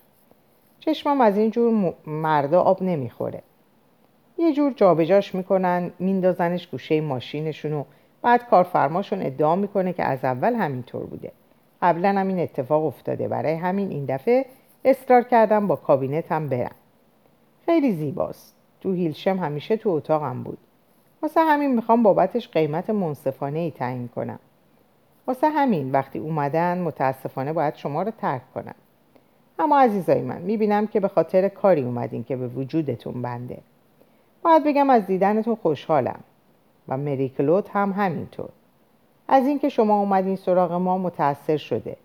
[0.80, 3.42] چشمم از این جور مردا آب نمی‌خوره.
[4.38, 7.84] یه جور جابجاش می‌کنن میندازنش گوشه ماشینشون و
[8.22, 11.32] بعد کارفرماشون ادعا می‌کنه که از اول همینطور بوده.
[11.82, 13.28] قبلا هم این اتفاق افتاده.
[13.28, 14.46] برای همین این دفعه
[14.84, 16.74] اصرار کردم با کابینت هم برم.
[17.66, 18.54] خیلی زیباست.
[18.80, 20.58] تو هیلشم همیشه تو اتاقم بود.
[21.22, 24.38] واسه همین می‌خوام بابتش قیمت منصفانه ای تعیین کنم.
[25.26, 28.74] واسه همین وقتی اومدن متاسفانه باید شما رو ترک کنم.
[29.58, 33.58] اما عزیزای من می‌بینم که به خاطر کاری اومدین که به وجودتون بنده.
[34.42, 36.20] باید بگم از دیدنتون خوشحالم
[36.88, 38.48] و مری کلود هم همینطور.
[39.28, 41.96] از اینکه شما اومدین سراغ ما متاثر شده.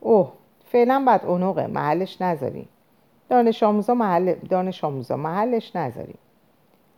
[0.00, 0.32] اوه
[0.72, 2.66] فعلا بعد اونوقه محلش نذارین
[3.28, 6.18] دانش آموزا محل دانش آموزا محلش نذارین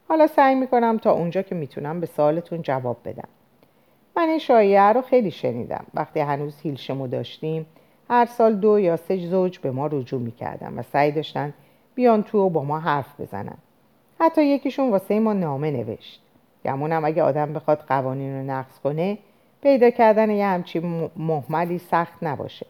[0.08, 3.28] حالا سعی می‌کنم تا اونجا که می‌تونم به سوالتون جواب بدم.
[4.16, 5.84] من این شایعه رو خیلی شنیدم.
[5.94, 7.66] وقتی هنوز هیلشمو داشتیم
[8.10, 11.54] هر سال دو یا سه زوج به ما رجوع می‌کردن و سعی داشتن
[11.94, 13.58] بیان تو و با ما حرف بزنن.
[14.20, 16.22] حتی یکیشون واسه ما نامه نوشت.
[16.64, 19.18] گمونم اگه آدم بخواد قوانین رو نقض کنه
[19.62, 22.66] پیدا کردن یه همچی محملی سخت نباشه.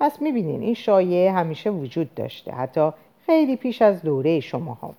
[0.00, 2.90] پس می‌بینین این شایعه همیشه وجود داشته حتی
[3.26, 4.94] خیلی پیش از دوره شما ها.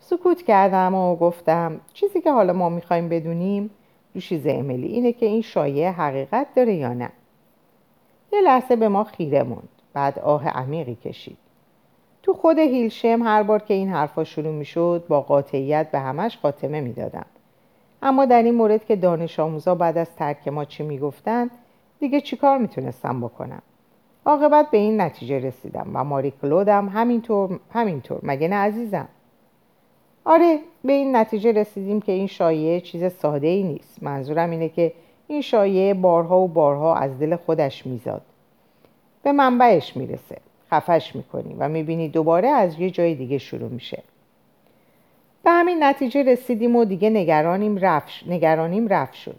[0.00, 3.70] سکوت کردم و گفتم چیزی که حالا ما می‌خوایم بدونیم
[4.14, 7.10] دوشیز امیلی اینه که این شایعه حقیقت داره یا نه.
[8.32, 11.38] یه لحظه به ما خیره موند بعد آه عمیقی کشید.
[12.22, 16.80] تو خود هیلشم هر بار که این حرفا شروع می‌شد با قاطعیت به همش خاتمه
[16.80, 17.26] می‌دادم.
[18.02, 21.50] اما در این مورد که دانش آموزا بعد از ترک ما چی می‌گفتن
[22.00, 23.62] دیگه چیکار می‌تونستم بکنم؟
[24.26, 28.20] عاقبت به این نتیجه رسیدم و ماری کلودم همینطور همینطور.
[28.22, 29.08] مگه نه عزیزم؟
[30.24, 34.02] آره به این نتیجه رسیدیم که این شایعه چیز ساده ای نیست.
[34.02, 34.92] منظورم اینه که
[35.26, 38.22] این شایعه بارها و بارها از دل خودش میزاد.
[39.22, 40.36] به منبعش می‌رسه.
[40.70, 44.02] خفش می‌کنی و می‌بینی دوباره از یه جای دیگه شروع میشه.
[45.44, 49.36] به همین نتیجه رسیدیم و دیگه نگرانیم رفت نگرانیم رفت شد.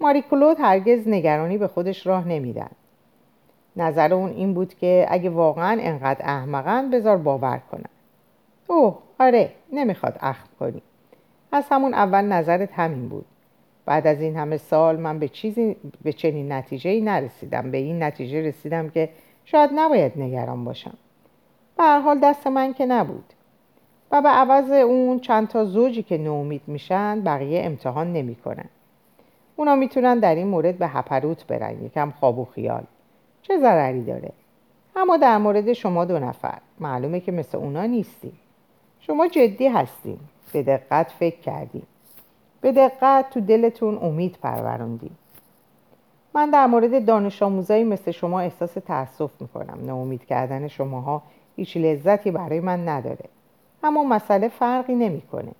[0.00, 2.70] ماری کلود هرگز نگرانی به خودش راه نمیدن
[3.76, 7.90] نظر اون این بود که اگه واقعا انقدر احمقن بذار باور کنن.
[8.66, 10.82] اوه آره نمی‌خواد اخم کنی.
[11.52, 13.26] از همون اول نظرت همین بود.
[13.86, 17.70] بعد از این همه سال من به چیزی به چنین نتیجه ای نرسیدم.
[17.70, 19.08] به این نتیجه رسیدم که
[19.44, 20.94] شاید نباید نگران باشم.
[21.76, 23.32] به هر حال دست من که نبود.
[24.10, 28.68] و به عوض اون چند تا زوجی که نومید میشن بقیه امتحان نمی‌کنن.
[29.56, 32.84] اونا می‌تونن در این مورد به هپروت برن یکم خواب و خیال.
[33.42, 34.32] چه ضرری داره؟
[34.96, 36.58] اما در مورد شما دو نفر.
[36.80, 38.38] معلومه که مثل اونا نیستیم.
[39.00, 40.20] شما جدی هستیم.
[40.52, 41.86] به دقت فکر کردیم.
[42.60, 45.18] به دقت تو دلتون امید پروروندیم.
[46.34, 49.78] من در مورد دانش آموزایی مثل شما احساس تأسف می‌کنم.
[49.82, 51.22] ناامید کردن شماها
[51.56, 53.24] هیچ لذتی برای من نداره.
[53.82, 55.52] اما مسئله فرقی نمی‌کنه.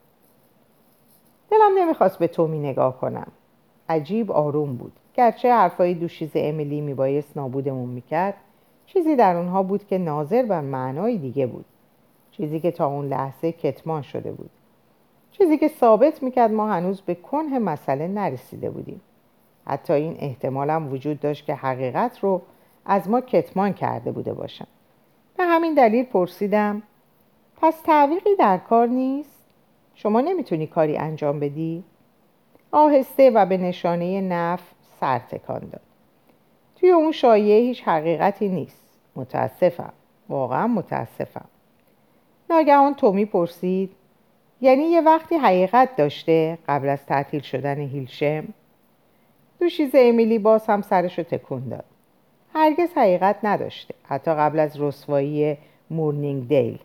[1.50, 3.26] دلم نمی‌خواست به تومی نگاه کنم.
[3.88, 4.92] عجیب آروم بود.
[5.14, 8.35] گرچه حرفای دوشیز امیلی میبایست نابودمون می‌کرد
[8.87, 11.64] چیزی در اونها بود که ناظر بر معنای دیگه بود.
[12.31, 14.51] چیزی که تا اون لحظه کتمان شده بود.
[15.31, 19.01] چیزی که ثابت می‌کرد ما هنوز به کنه مسئله نرسیده بودیم.
[19.66, 22.42] حتی این احتمالم وجود داشت که حقیقت رو
[22.85, 24.66] از ما کتمان کرده بوده باشم.
[25.37, 26.83] به همین دلیل پرسیدم
[27.62, 29.44] پس تعویقی در کار نیست؟
[29.94, 31.85] شما نمی‌تونی کاری انجام بدی؟
[32.77, 34.61] آهسته و به نشانه نف
[35.01, 35.81] سر تکان داد.
[36.81, 38.85] توی اون شایعه هیچ حقیقتی نیست.
[39.17, 39.93] متاسفم.
[40.29, 41.45] واقعا متاسفم.
[42.51, 43.93] ناگهان تومی پرسید
[44.61, 48.45] یعنی یه وقتی حقیقت داشته قبل از تعطیل شدن هیلشم؟
[49.61, 51.85] دوشیز امیلی باز هم سرش رو تکون داد.
[52.55, 53.95] هرگز حقیقت نداشته.
[54.09, 55.57] حتی قبل از رسوایی
[55.91, 56.79] مورنینگ دیل.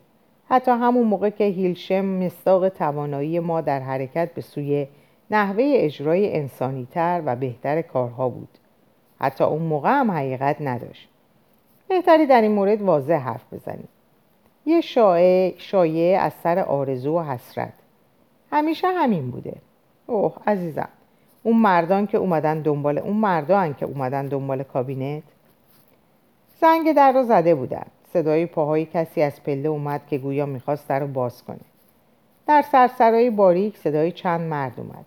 [0.48, 4.86] حتی همون موقع که هیلشم مستاق توانایی ما در حرکت به سوی
[5.32, 8.48] نحوه اجرای انسانیتر و بهتر کارها بود.
[9.20, 11.08] حتی اون موقع هم حقیقت نداشت.
[11.88, 13.88] بهتری در این مورد واضح حرف بزنیم.
[14.66, 17.72] یه شایعه شایعه از سر آرزو و حسرت.
[18.50, 19.54] همیشه همین بوده.
[20.06, 20.88] اوه عزیزم.
[21.42, 25.22] اون مردان که اومدن دنبال اون مردان که اومدن دنبال کابینت؟
[26.60, 27.86] زنگ در رو زده بودن.
[28.12, 31.58] صدای پاهای کسی از پله اومد که گویا می‌خواست در رو باز کنه.
[32.46, 35.04] در سرسرای باریک صدای چند مرد اومد.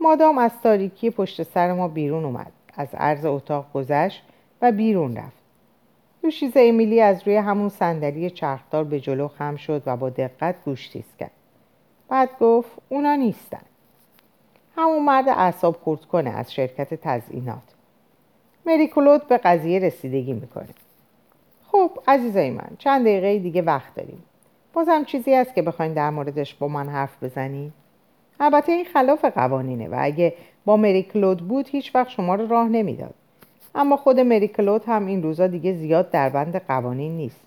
[0.00, 2.52] مادام از تاریکی پشت سر ما بیرون اومد.
[2.74, 4.22] از عرض اتاق گذشت
[4.62, 5.36] و بیرون رفت.
[6.22, 10.88] دوشیزه امیلی از روی همون صندلی چرخدار به جلو خم شد و با دقت گوش
[10.88, 11.30] تیز کرد.
[12.08, 13.62] بعد گفت اونا نیستن.
[14.76, 17.74] همون مرد اعصاب خورد کنه از شرکت تزئینات.
[18.66, 20.68] مری کلود به قضیه رسیدگی می‌کنه.
[21.66, 24.22] خب عزیزای من چند دقیقه دیگه وقت داریم.
[24.72, 27.72] بازم چیزی هست که بخواین در موردش با من حرف بزنید
[28.40, 32.68] البته این خلاف قوانینه و اگه با مری کلود بود هیچ وقت شما رو راه
[32.68, 33.14] نمی‌داد.
[33.74, 37.40] اما خود مری کلود هم این روزا دیگه زیاد در بند قوانین نیست.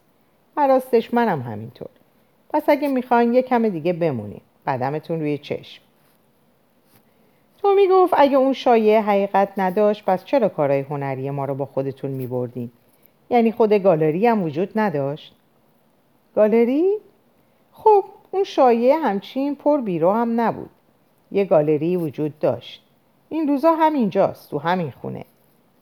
[0.58, 1.90] راستش منم همینطور.
[2.54, 5.82] پس اگه می‌خواین یه کم دیگه بمونید قدمتون روی چشم.
[7.62, 12.12] تو می‌گفت اگه اون شایعه حقیقت نداشت پس چرا کارهای هنری ما رو با خودتون
[12.12, 12.72] میبردین؟
[13.30, 15.36] یعنی خود گالری هم وجود نداشت؟
[16.36, 16.98] گالری؟
[17.74, 20.70] خب اون شایعه همچین پر بیرو هم نبود.
[21.32, 22.84] یه گالری وجود داشت.
[23.30, 25.26] این روزا همینجاست تو همین خونه.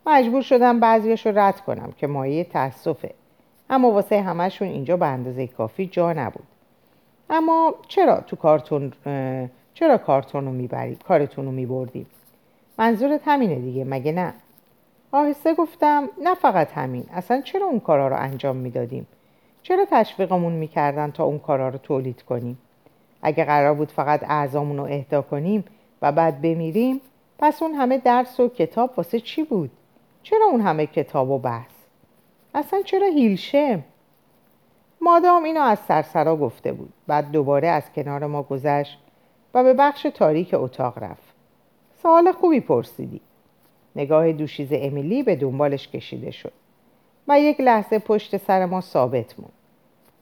[0.05, 3.13] مجبور شدم بعضیش رو رد کنم که مایه تاسفه
[3.69, 6.47] اما واسه همشون اینجا به اندازه کافی جا نبود.
[7.29, 8.93] اما چرا تو کارتون
[9.73, 12.05] چرا کارتون رو می‌برید کارتون رو میبردیم
[12.77, 14.33] منظورت همینه دیگه مگه نه؟
[15.11, 17.03] آهسته گفتم نه فقط همین.
[17.13, 19.07] اصلا چرا اون کارا رو انجام می‌دادیم؟
[19.63, 22.57] چرا تشویقمون می‌کردن تا اون کارا رو تولید کنیم؟
[23.27, 25.65] اگه قرار بود فقط اعضامون رو اهدا کنیم
[26.01, 27.01] و بعد بمیریم
[27.39, 29.71] پس اون همه درس و کتاب واسه چی بود؟
[30.23, 31.71] چرا اون همه کتاب و بحث؟
[32.55, 33.83] اصلا چرا هیلشم؟
[35.01, 36.93] مادام اینو از سرسرا گفته بود.
[37.07, 38.99] بعد دوباره از کنار ما گذشت
[39.53, 41.33] و به بخش تاریک اتاق رفت.
[42.01, 43.21] سوال خوبی پرسیدی.
[43.95, 46.53] نگاه دوشیز امیلی به دنبالش کشیده شد
[47.27, 49.56] و یک لحظه پشت سر ما ثابت موند.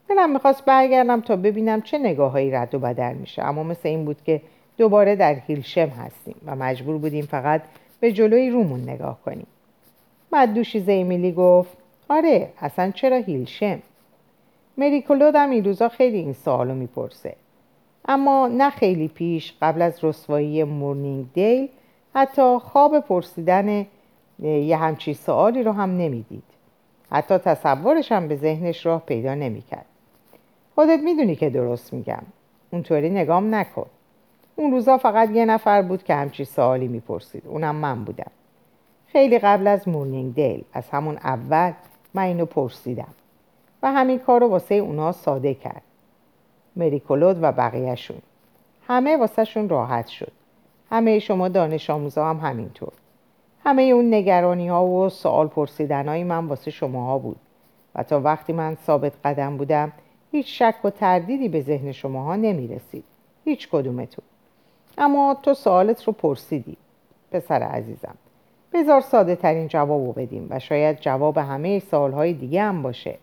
[0.09, 3.43] دلم می‌خواست برگردم تا ببینم چه نگاههایی رد و بدل میشه.
[3.43, 4.41] اما مثل این بود که
[4.77, 7.61] دوباره در هیلشم هستیم و مجبور بودیم فقط
[7.99, 9.47] به جلوی رومون نگاه کنیم.
[10.31, 11.77] بعد دوشیزه امیلی گفت
[12.09, 13.79] آره اصلا چرا هیلشم؟
[14.77, 17.35] مریکولود هم این روزا خیلی این سوالو می‌پرسه.
[18.07, 21.69] اما نه خیلی پیش قبل از رسوایی مورنینگ دیل
[22.15, 23.85] حتی خواب پرسیدن
[24.39, 26.43] یه همچی سوالی رو هم نمی‌دید.
[27.11, 29.85] حتی تصورش هم به ذهنش راه پیدا نمی‌کرد.
[30.75, 32.23] خودت می‌دونی که درست میگم.
[32.71, 33.85] اونطوری نگام نکن.
[34.55, 37.47] اون روزا فقط یه نفر بود که همچی سوالی می‌پرسید.
[37.47, 38.31] اونم من بودم.
[39.07, 41.71] خیلی قبل از مورنینگ دیل از همون اول
[42.13, 43.13] من اینو پرسیدم.
[43.83, 45.81] و همین کار رو واسه اونا ساده کرد.
[46.75, 48.17] مریکولود و بقیهشون.
[48.87, 50.31] همه واسهشون راحت شد.
[50.91, 52.93] همه شما دانش آموزا هم همینطور.
[53.63, 57.37] همه اون نگرانی ها و سوال پرسیدن های من واسه شماها بود.
[57.95, 59.91] و تا وقتی من ثابت قدم بودم
[60.31, 63.03] هیچ شک و تردیدی به ذهن شماها نمی رسید
[63.45, 64.25] هیچ کدومتون.
[64.97, 66.77] اما تو سوالت رو پرسیدی
[67.31, 68.15] پسر عزیزم.
[68.73, 73.17] بذار ساده ترین جوابو بدیم و شاید جواب همه سوالهای دیگه هم باشه.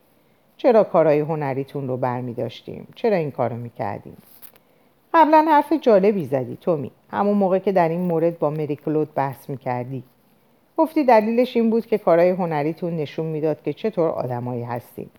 [0.57, 4.17] چرا کارهای هنریتون رو برمی داشتیم؟ چرا این کارو می‌کردیم؟
[5.15, 6.91] قبلا حرف جالبی زدی تومی.
[7.11, 10.03] همون موقع که در این مورد با مریکلود بحث می‌کردی.
[10.77, 15.11] گفتی دلیلش این بود که کارهای هنریتون نشون می‌داد که چطور آدمایی هستیم.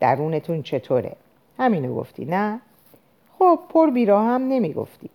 [0.00, 1.16] درونتون چطوره.
[1.58, 2.60] همینو گفتی نه؟
[3.38, 5.10] خب پر بیرا هم نمی‌گفتی.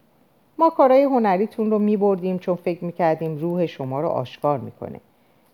[0.58, 5.00] ما کارهای هنریتون رو میبردیم چون فکر می‌کردیم روح شما رو آشکار می‌کنه.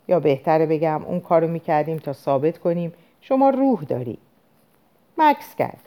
[0.07, 4.17] یا بهتره بگم اون کارو می‌کردیم تا ثابت کنیم شما روح داری.
[5.17, 5.81] مکس کرد.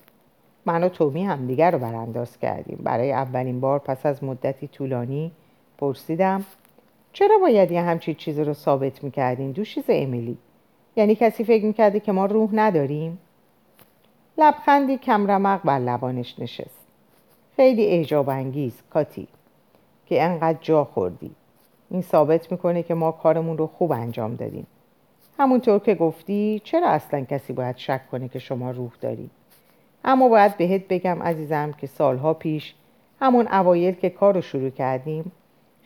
[0.67, 2.79] من و تومی همدیگر رو برانداز کردیم.
[2.83, 5.33] برای اولین بار پس از مدتی طولانی
[5.79, 6.45] پرسیدم
[7.13, 10.39] چرا باید یه همچین چیزی رو ثابت می‌کردین؟ دوشیز امیلی.
[10.97, 13.19] یعنی کسی فکر می‌کرده که ما روح نداریم؟
[14.41, 16.87] لبخندی کمرمق بر لبانش نشست.
[17.57, 19.29] خیلی اعجاب انگیز کاتی
[20.07, 21.31] که انقدر جا خوردی.
[21.91, 24.67] این ثابت می‌کنه که ما کارمون رو خوب انجام دادیم.
[25.39, 29.31] همونطور که گفتی چرا اصلا کسی باید شک کنه که شما روح داری؟
[30.05, 32.75] اما باید بهت بگم عزیزم که سالها پیش
[33.21, 35.33] همون اوایل که کار رو شروع کردیم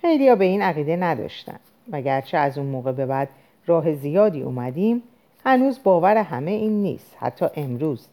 [0.00, 1.58] خیلی به این عقیده نداشتن.
[1.92, 3.28] گرچه از اون موقع به بعد
[3.66, 5.02] راه زیادی اومدیم
[5.44, 8.08] هنوز باور همه این نیست حتی امروز.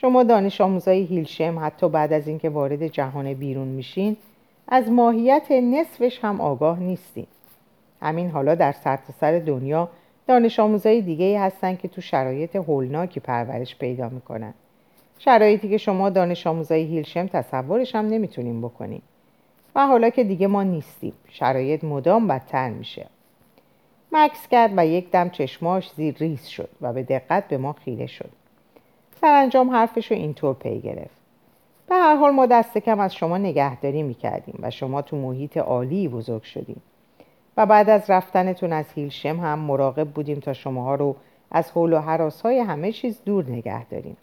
[0.00, 4.16] شما دانش آموزای هیلشم حتی بعد از اینکه وارد جهان بیرون میشین
[4.68, 7.26] از ماهیت نصفش هم آگاه نیستین.
[8.02, 9.88] همین حالا در سرتاسر سر دنیا
[10.26, 14.54] دانش آموزای دیگه ای هستن که تو شرایط هولناکی پرورش پیدا می‌کنن.
[15.18, 19.02] شرایطی که شما دانش آموزای هیلشم تصورش هم نمی‌تونیم بکنیم
[19.74, 23.06] و حالا که دیگه ما نیستیم شرایط مدام بدتر میشه.
[24.12, 28.06] مکس کرد و یک دم چشماش زیر ریز شد و به دقت به ما خیره
[28.06, 28.37] شد.
[29.20, 31.18] سرانجام حرفش رو اینطور پی گرفت.
[31.88, 36.08] به هر حال ما دست کم از شما نگهداری می‌کردیم و شما تو محیط عالی
[36.08, 36.82] بزرگ شدیم.
[37.56, 41.16] و بعد از رفتنتون از هیلشم هم مراقب بودیم تا شماها رو
[41.50, 44.16] از حول و حراس های همه چیز دور نگه داریم.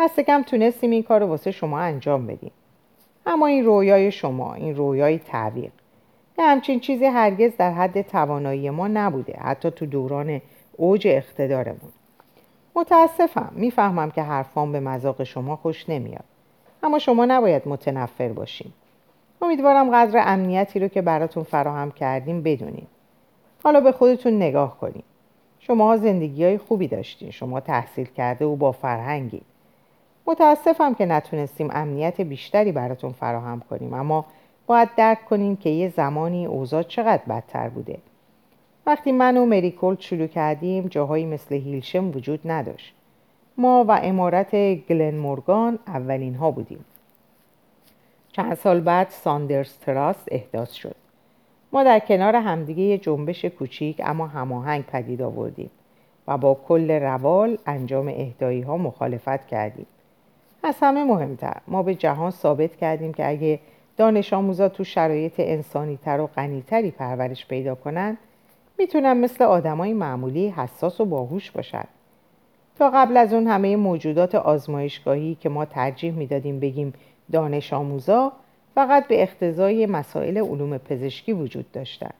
[0.00, 2.52] دست کم تونستیم این کار رو واسه شما انجام بدیم.
[3.26, 5.72] اما این رویای شما این رویای تعویق
[6.38, 10.40] یه همچین چیزی هرگز در حد توانایی ما نبوده حتی تو دوران
[10.76, 11.92] اوج اقتدارمون.
[12.74, 13.52] متاسفم.
[13.54, 16.24] می‌فهمم که حرفام به مذاق شما خوش نمیاد.
[16.82, 18.72] اما شما نباید متنفر باشیم.
[19.42, 22.88] امیدوارم قدر امنیتی رو که براتون فراهم کردیم بدونید
[23.64, 25.04] حالا به خودتون نگاه کنید
[25.58, 27.30] شما زندگی های خوبی داشتین.
[27.30, 29.42] شما تحصیل کرده و با فرهنگی
[30.26, 33.94] متاسفم که نتونستیم امنیت بیشتری براتون فراهم کنیم.
[33.94, 34.24] اما
[34.66, 37.98] باید درک کنیم که یه زمانی اوضاع چقدر بدتر بوده.
[38.86, 42.94] وقتی من و ماری کلود شروع کردیم جاهایی مثل هیلشم وجود نداشت.
[43.56, 46.84] ما و عمارت گلن مورگان اولین ها بودیم.
[48.32, 50.96] چند سال بعد ساندرز تراست احداث شد.
[51.72, 55.70] ما در کنار همدیگه یه جنبش کوچیک اما هماهنگ پدید آوردیم
[56.28, 59.86] و با کل روال انجام اهدایی ها مخالفت کردیم.
[60.62, 63.58] از همه مهمتر ما به جهان ثابت کردیم که اگه
[63.96, 68.18] دانش آموزا تو شرایط انسانی تر و غنیتری پرورش پیدا کنند
[68.82, 71.84] می‌تونن مثل آدمای معمولی حساس و باهوش باشن
[72.78, 76.92] تا قبل از اون همه موجودات آزمایشگاهی که ما ترجیح می‌دادیم بگیم
[77.32, 78.32] دانش آموزا
[78.74, 82.10] فقط به اختزای مسائل علوم پزشکی وجود داشتن.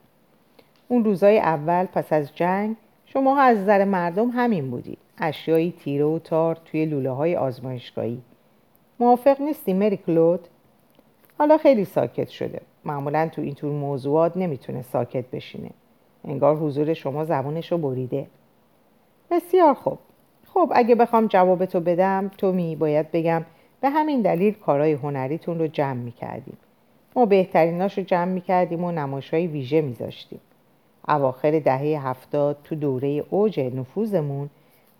[0.89, 4.99] اون روزای اول پس از جنگ شما از نظر مردم همین بودید.
[5.19, 8.23] اشیایی تیره و تار توی لوله های آزمایشگاهی.
[9.01, 10.49] موافق نیستی مری کلود؟
[11.39, 12.61] حالا خیلی ساکت شده.
[12.85, 15.71] معمولا تو این طور موضوعات نمی‌تونه ساکت بشینه.
[16.25, 18.27] انگار حضور شما زبونش رو بریده.
[19.31, 19.99] بسیار خوب.
[20.47, 23.45] خب اگه بخوام جوابتو بدم تو می باید بگم
[23.81, 26.57] به همین دلیل کارهای هنریتون رو جمع می‌کردیم
[27.17, 30.41] ما بهتریناش رو جمع می‌کردیم و نمایش های ویژه میذاشتیم
[31.09, 34.51] اواخر دهه هفتاد تو دوره اوج نفوذمون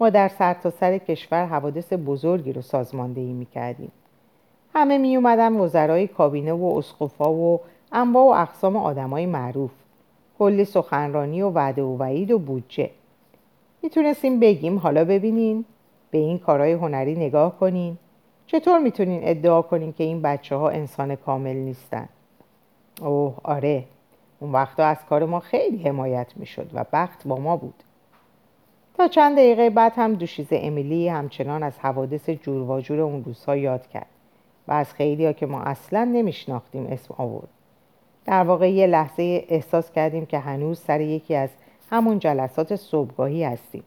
[0.01, 3.93] ما در سرتاسر سر کشور حوادث بزرگی رو سازماندهی می‌کردیم
[4.75, 7.61] همه می اومدن وزرای کابینه و اسقفا و
[7.93, 9.71] انواع و اقسام آدمای معروف.
[10.43, 12.91] کلی سخنرانی و وعده و وعید و بودجه.
[13.83, 15.65] می‌تونستیم بگیم حالا ببینین.
[16.11, 17.99] به این کارهای هنری نگاه کنین.
[18.47, 22.09] چطور می‌تونین ادعا کنین که این بچه ها انسان کامل نیستن؟
[23.01, 23.85] اوه آره.
[24.41, 27.83] اون وقتا از کار ما خیلی حمایت می‌شد و بخت با ما بود.
[28.97, 33.57] تا چند دقیقه بعد هم دوشیز امیلی همچنان از حوادث جور و جور اون روزها
[33.57, 34.07] یاد کرد
[34.69, 37.49] و از خیلی ها که ما اصلا نمیشناختیم اسم آورد.
[38.25, 41.49] در واقع یه لحظه احساس کردیم که هنوز سر یکی از
[41.91, 43.85] همون جلسات صبحگاهی هستیم.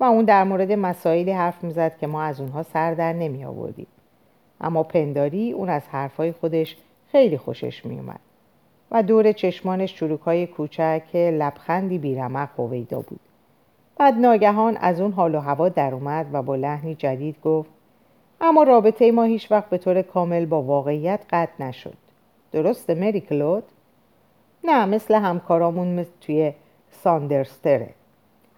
[0.00, 3.86] و اون در مورد مسائلی حرف می‌زد که ما از اونها سر در نمی آوردیم
[4.60, 6.76] اما پنداری اون از حرفای خودش
[7.12, 8.20] خیلی خوشش می اومد
[8.90, 13.20] و دور چشمانش چروکای کوچک لبخندی بیرمق هویدا بود.
[13.96, 17.70] بعد ناگهان از اون حال و هوا در اومد و با لحنی جدید گفت
[18.40, 22.03] اما رابطه ما هیچ وقت به طور کامل با واقعیت قطع نشد.
[22.54, 23.64] درسته مری کلود؟
[24.64, 26.52] نه مثل همکارامون توی
[26.90, 27.90] ساندرستره.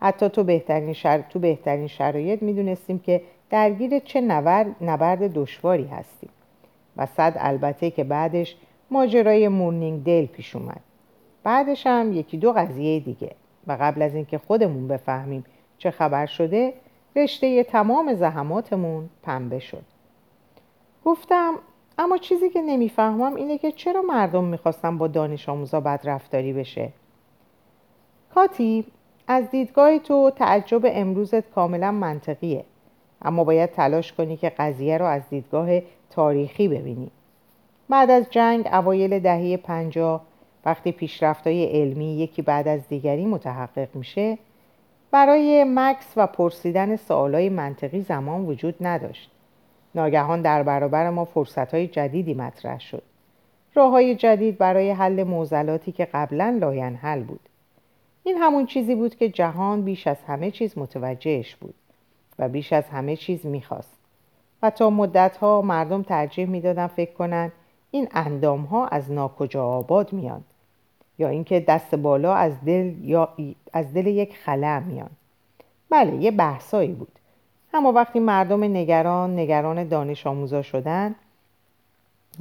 [0.00, 1.18] حتی تو بهترین, شر...
[1.18, 4.20] تو بهترین شرایط می‌دونستیم که درگیر چه
[4.80, 6.30] نبرد دشواری هستیم.
[6.96, 8.56] و صد البته که بعدش
[8.90, 10.80] ماجرای مورنینگ دیل پیش اومد.
[11.42, 13.30] بعدش هم یکی دو قضیه دیگه.
[13.66, 15.44] و قبل از اینکه خودمون بفهمیم
[15.78, 16.72] چه خبر شده
[17.16, 19.82] رشته تمام زحماتمون پنبه شد.
[21.04, 21.54] گفتم
[21.98, 26.88] اما چیزی که نمی‌فهمم اینه که چرا مردم می‌خواستن با دانش آموزا بدرفتاری بشه.
[28.34, 28.84] کاتی
[29.28, 32.64] از دیدگاه تو تعجب امروزت کاملا منطقیه.
[33.22, 35.68] اما باید تلاش کنی که قضیه رو از دیدگاه
[36.10, 37.10] تاریخی ببینی.
[37.88, 40.24] بعد از جنگ اوایل دهه پنجاه
[40.64, 44.38] وقتی پیشرفتهای علمی یکی بعد از دیگری متحقق میشه
[45.10, 49.30] برای مکس و پرسیدن سوالای منطقی زمان وجود نداشت.
[49.96, 53.02] ناگهان در برابر ما فرصتهای جدیدی مطرح شد.
[53.74, 57.40] راه جدید برای حل معضلاتی که قبلا لاینحل بود.
[58.22, 61.74] این همون چیزی بود که جهان بیش از همه چیز متوجهش بود
[62.38, 63.92] و بیش از همه چیز می‌خواست.
[64.62, 67.52] و تا مدتها مردم ترجیح می‌دادن فکر کنند
[67.90, 70.44] این اندام ها از ناکجا آباد میان
[71.18, 73.28] یا اینکه دست بالا از دل یا
[73.72, 75.10] از دل یک خلأ میان.
[75.90, 77.15] بله یه بحثایی بود.
[77.76, 81.14] اما وقتی مردم نگران نگران دانش آموزا شدن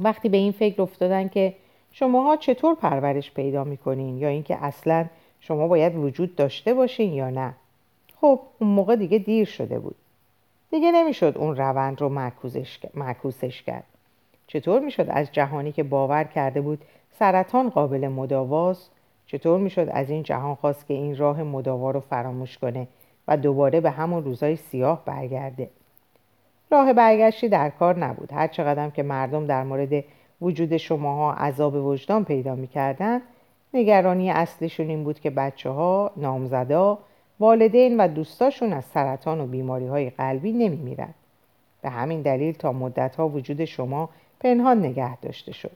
[0.00, 1.54] وقتی به این فکر افتادن که
[1.92, 5.06] شماها چطور پرورش پیدا می‌کنین یا اینکه اصلا
[5.40, 7.54] شما باید وجود داشته باشین یا نه.
[8.20, 9.96] خب اون موقع دیگه دیر شده بود.
[10.70, 12.08] دیگه نمی‌شد اون روند رو
[12.94, 13.84] معکوسش کرد.
[14.46, 16.82] چطور می‌شد از جهانی که باور کرده بود
[17.18, 18.90] سرطان قابل مداواست؟
[19.26, 22.88] چطور می‌شد از این جهان خواست که این راه مداوا رو فراموش کنه؟
[23.28, 25.70] و دوباره به همون روزای سیاه برگرده
[26.70, 30.04] راه برگشتی در کار نبود هر چقدر که مردم در مورد
[30.40, 33.20] وجود شماها عذاب وجدان پیدا می‌کردن
[33.74, 36.98] نگرانی اصلیشون این بود که بچه ها، نامزدا،
[37.40, 41.14] والدین و دوستاشون از سرطان و بیماری های قلبی نمیمیرن.
[41.82, 44.08] به همین دلیل تا مدت ها وجود شما
[44.40, 45.70] پنهان نگه داشته شد.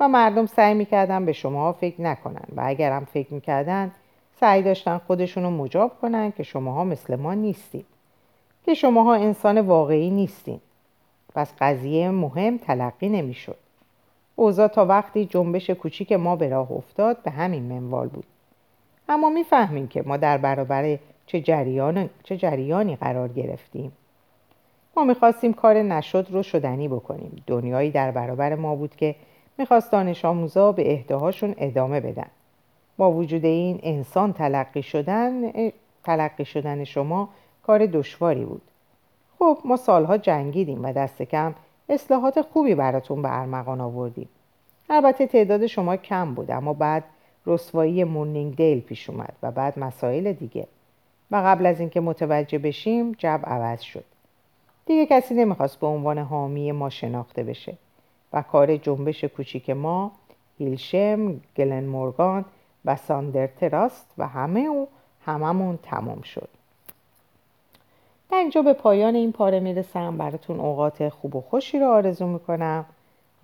[0.00, 3.90] و مردم سعی می‌کردن به شما فکر نکنن و اگر هم فکر می‌کردن
[4.40, 7.86] سعی داشتن خودشون رو مجاب کنن که شماها مثل ما نیستید.
[8.66, 10.60] که شماها انسان واقعی نیستین.
[11.34, 13.56] پس قضیه مهم تلقی نمی‌شد.
[14.36, 18.24] اوضاع تا وقتی جنبش کوچیک ما به راه افتاد به همین منوال بود
[19.08, 23.92] اما می‌فهمیم که ما در برابر چه, جریان، چه جریانی قرار گرفتیم
[24.96, 29.14] ما می‌خواستیم کار نشد رو شدنی بکنیم دنیایی در برابر ما بود که
[29.58, 32.30] می‌خواست دانش آموزا به اهداهاشون ادامه بدن
[32.98, 35.52] با وجود این انسان تلقی شدن
[36.04, 37.28] تلقی شدن شما
[37.62, 38.62] کار دشواری بود.
[39.38, 41.54] خب ما سالها جنگیدیم و دست کم
[41.88, 44.28] اصلاحات خوبی براتون به ارمغان آوردیم.
[44.90, 47.04] البته تعداد شما کم بود اما بعد
[47.46, 50.66] رسوایی مورنینگ دیل پیش اومد و بعد مسائل دیگه.
[51.30, 54.04] و قبل از اینکه متوجه بشیم جب عوض شد.
[54.86, 57.74] دیگه کسی نمی‌خواست به عنوان حامی ما شناخته بشه.
[58.32, 60.12] و کار جنبش کوچیک ما
[60.58, 62.44] هیلشم، گلن مورگان
[62.84, 64.88] و ساندر تراست و همه او
[65.26, 66.48] هممون تمام شد.
[68.30, 70.16] در اینجا به پایان این پاره می‌رسم.
[70.16, 72.84] براتون اوقات خوب و خوشی رو آرزو می‌کنم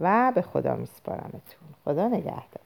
[0.01, 1.69] و به خدا میسپارمتون.
[1.85, 2.64] خدا نگهدار.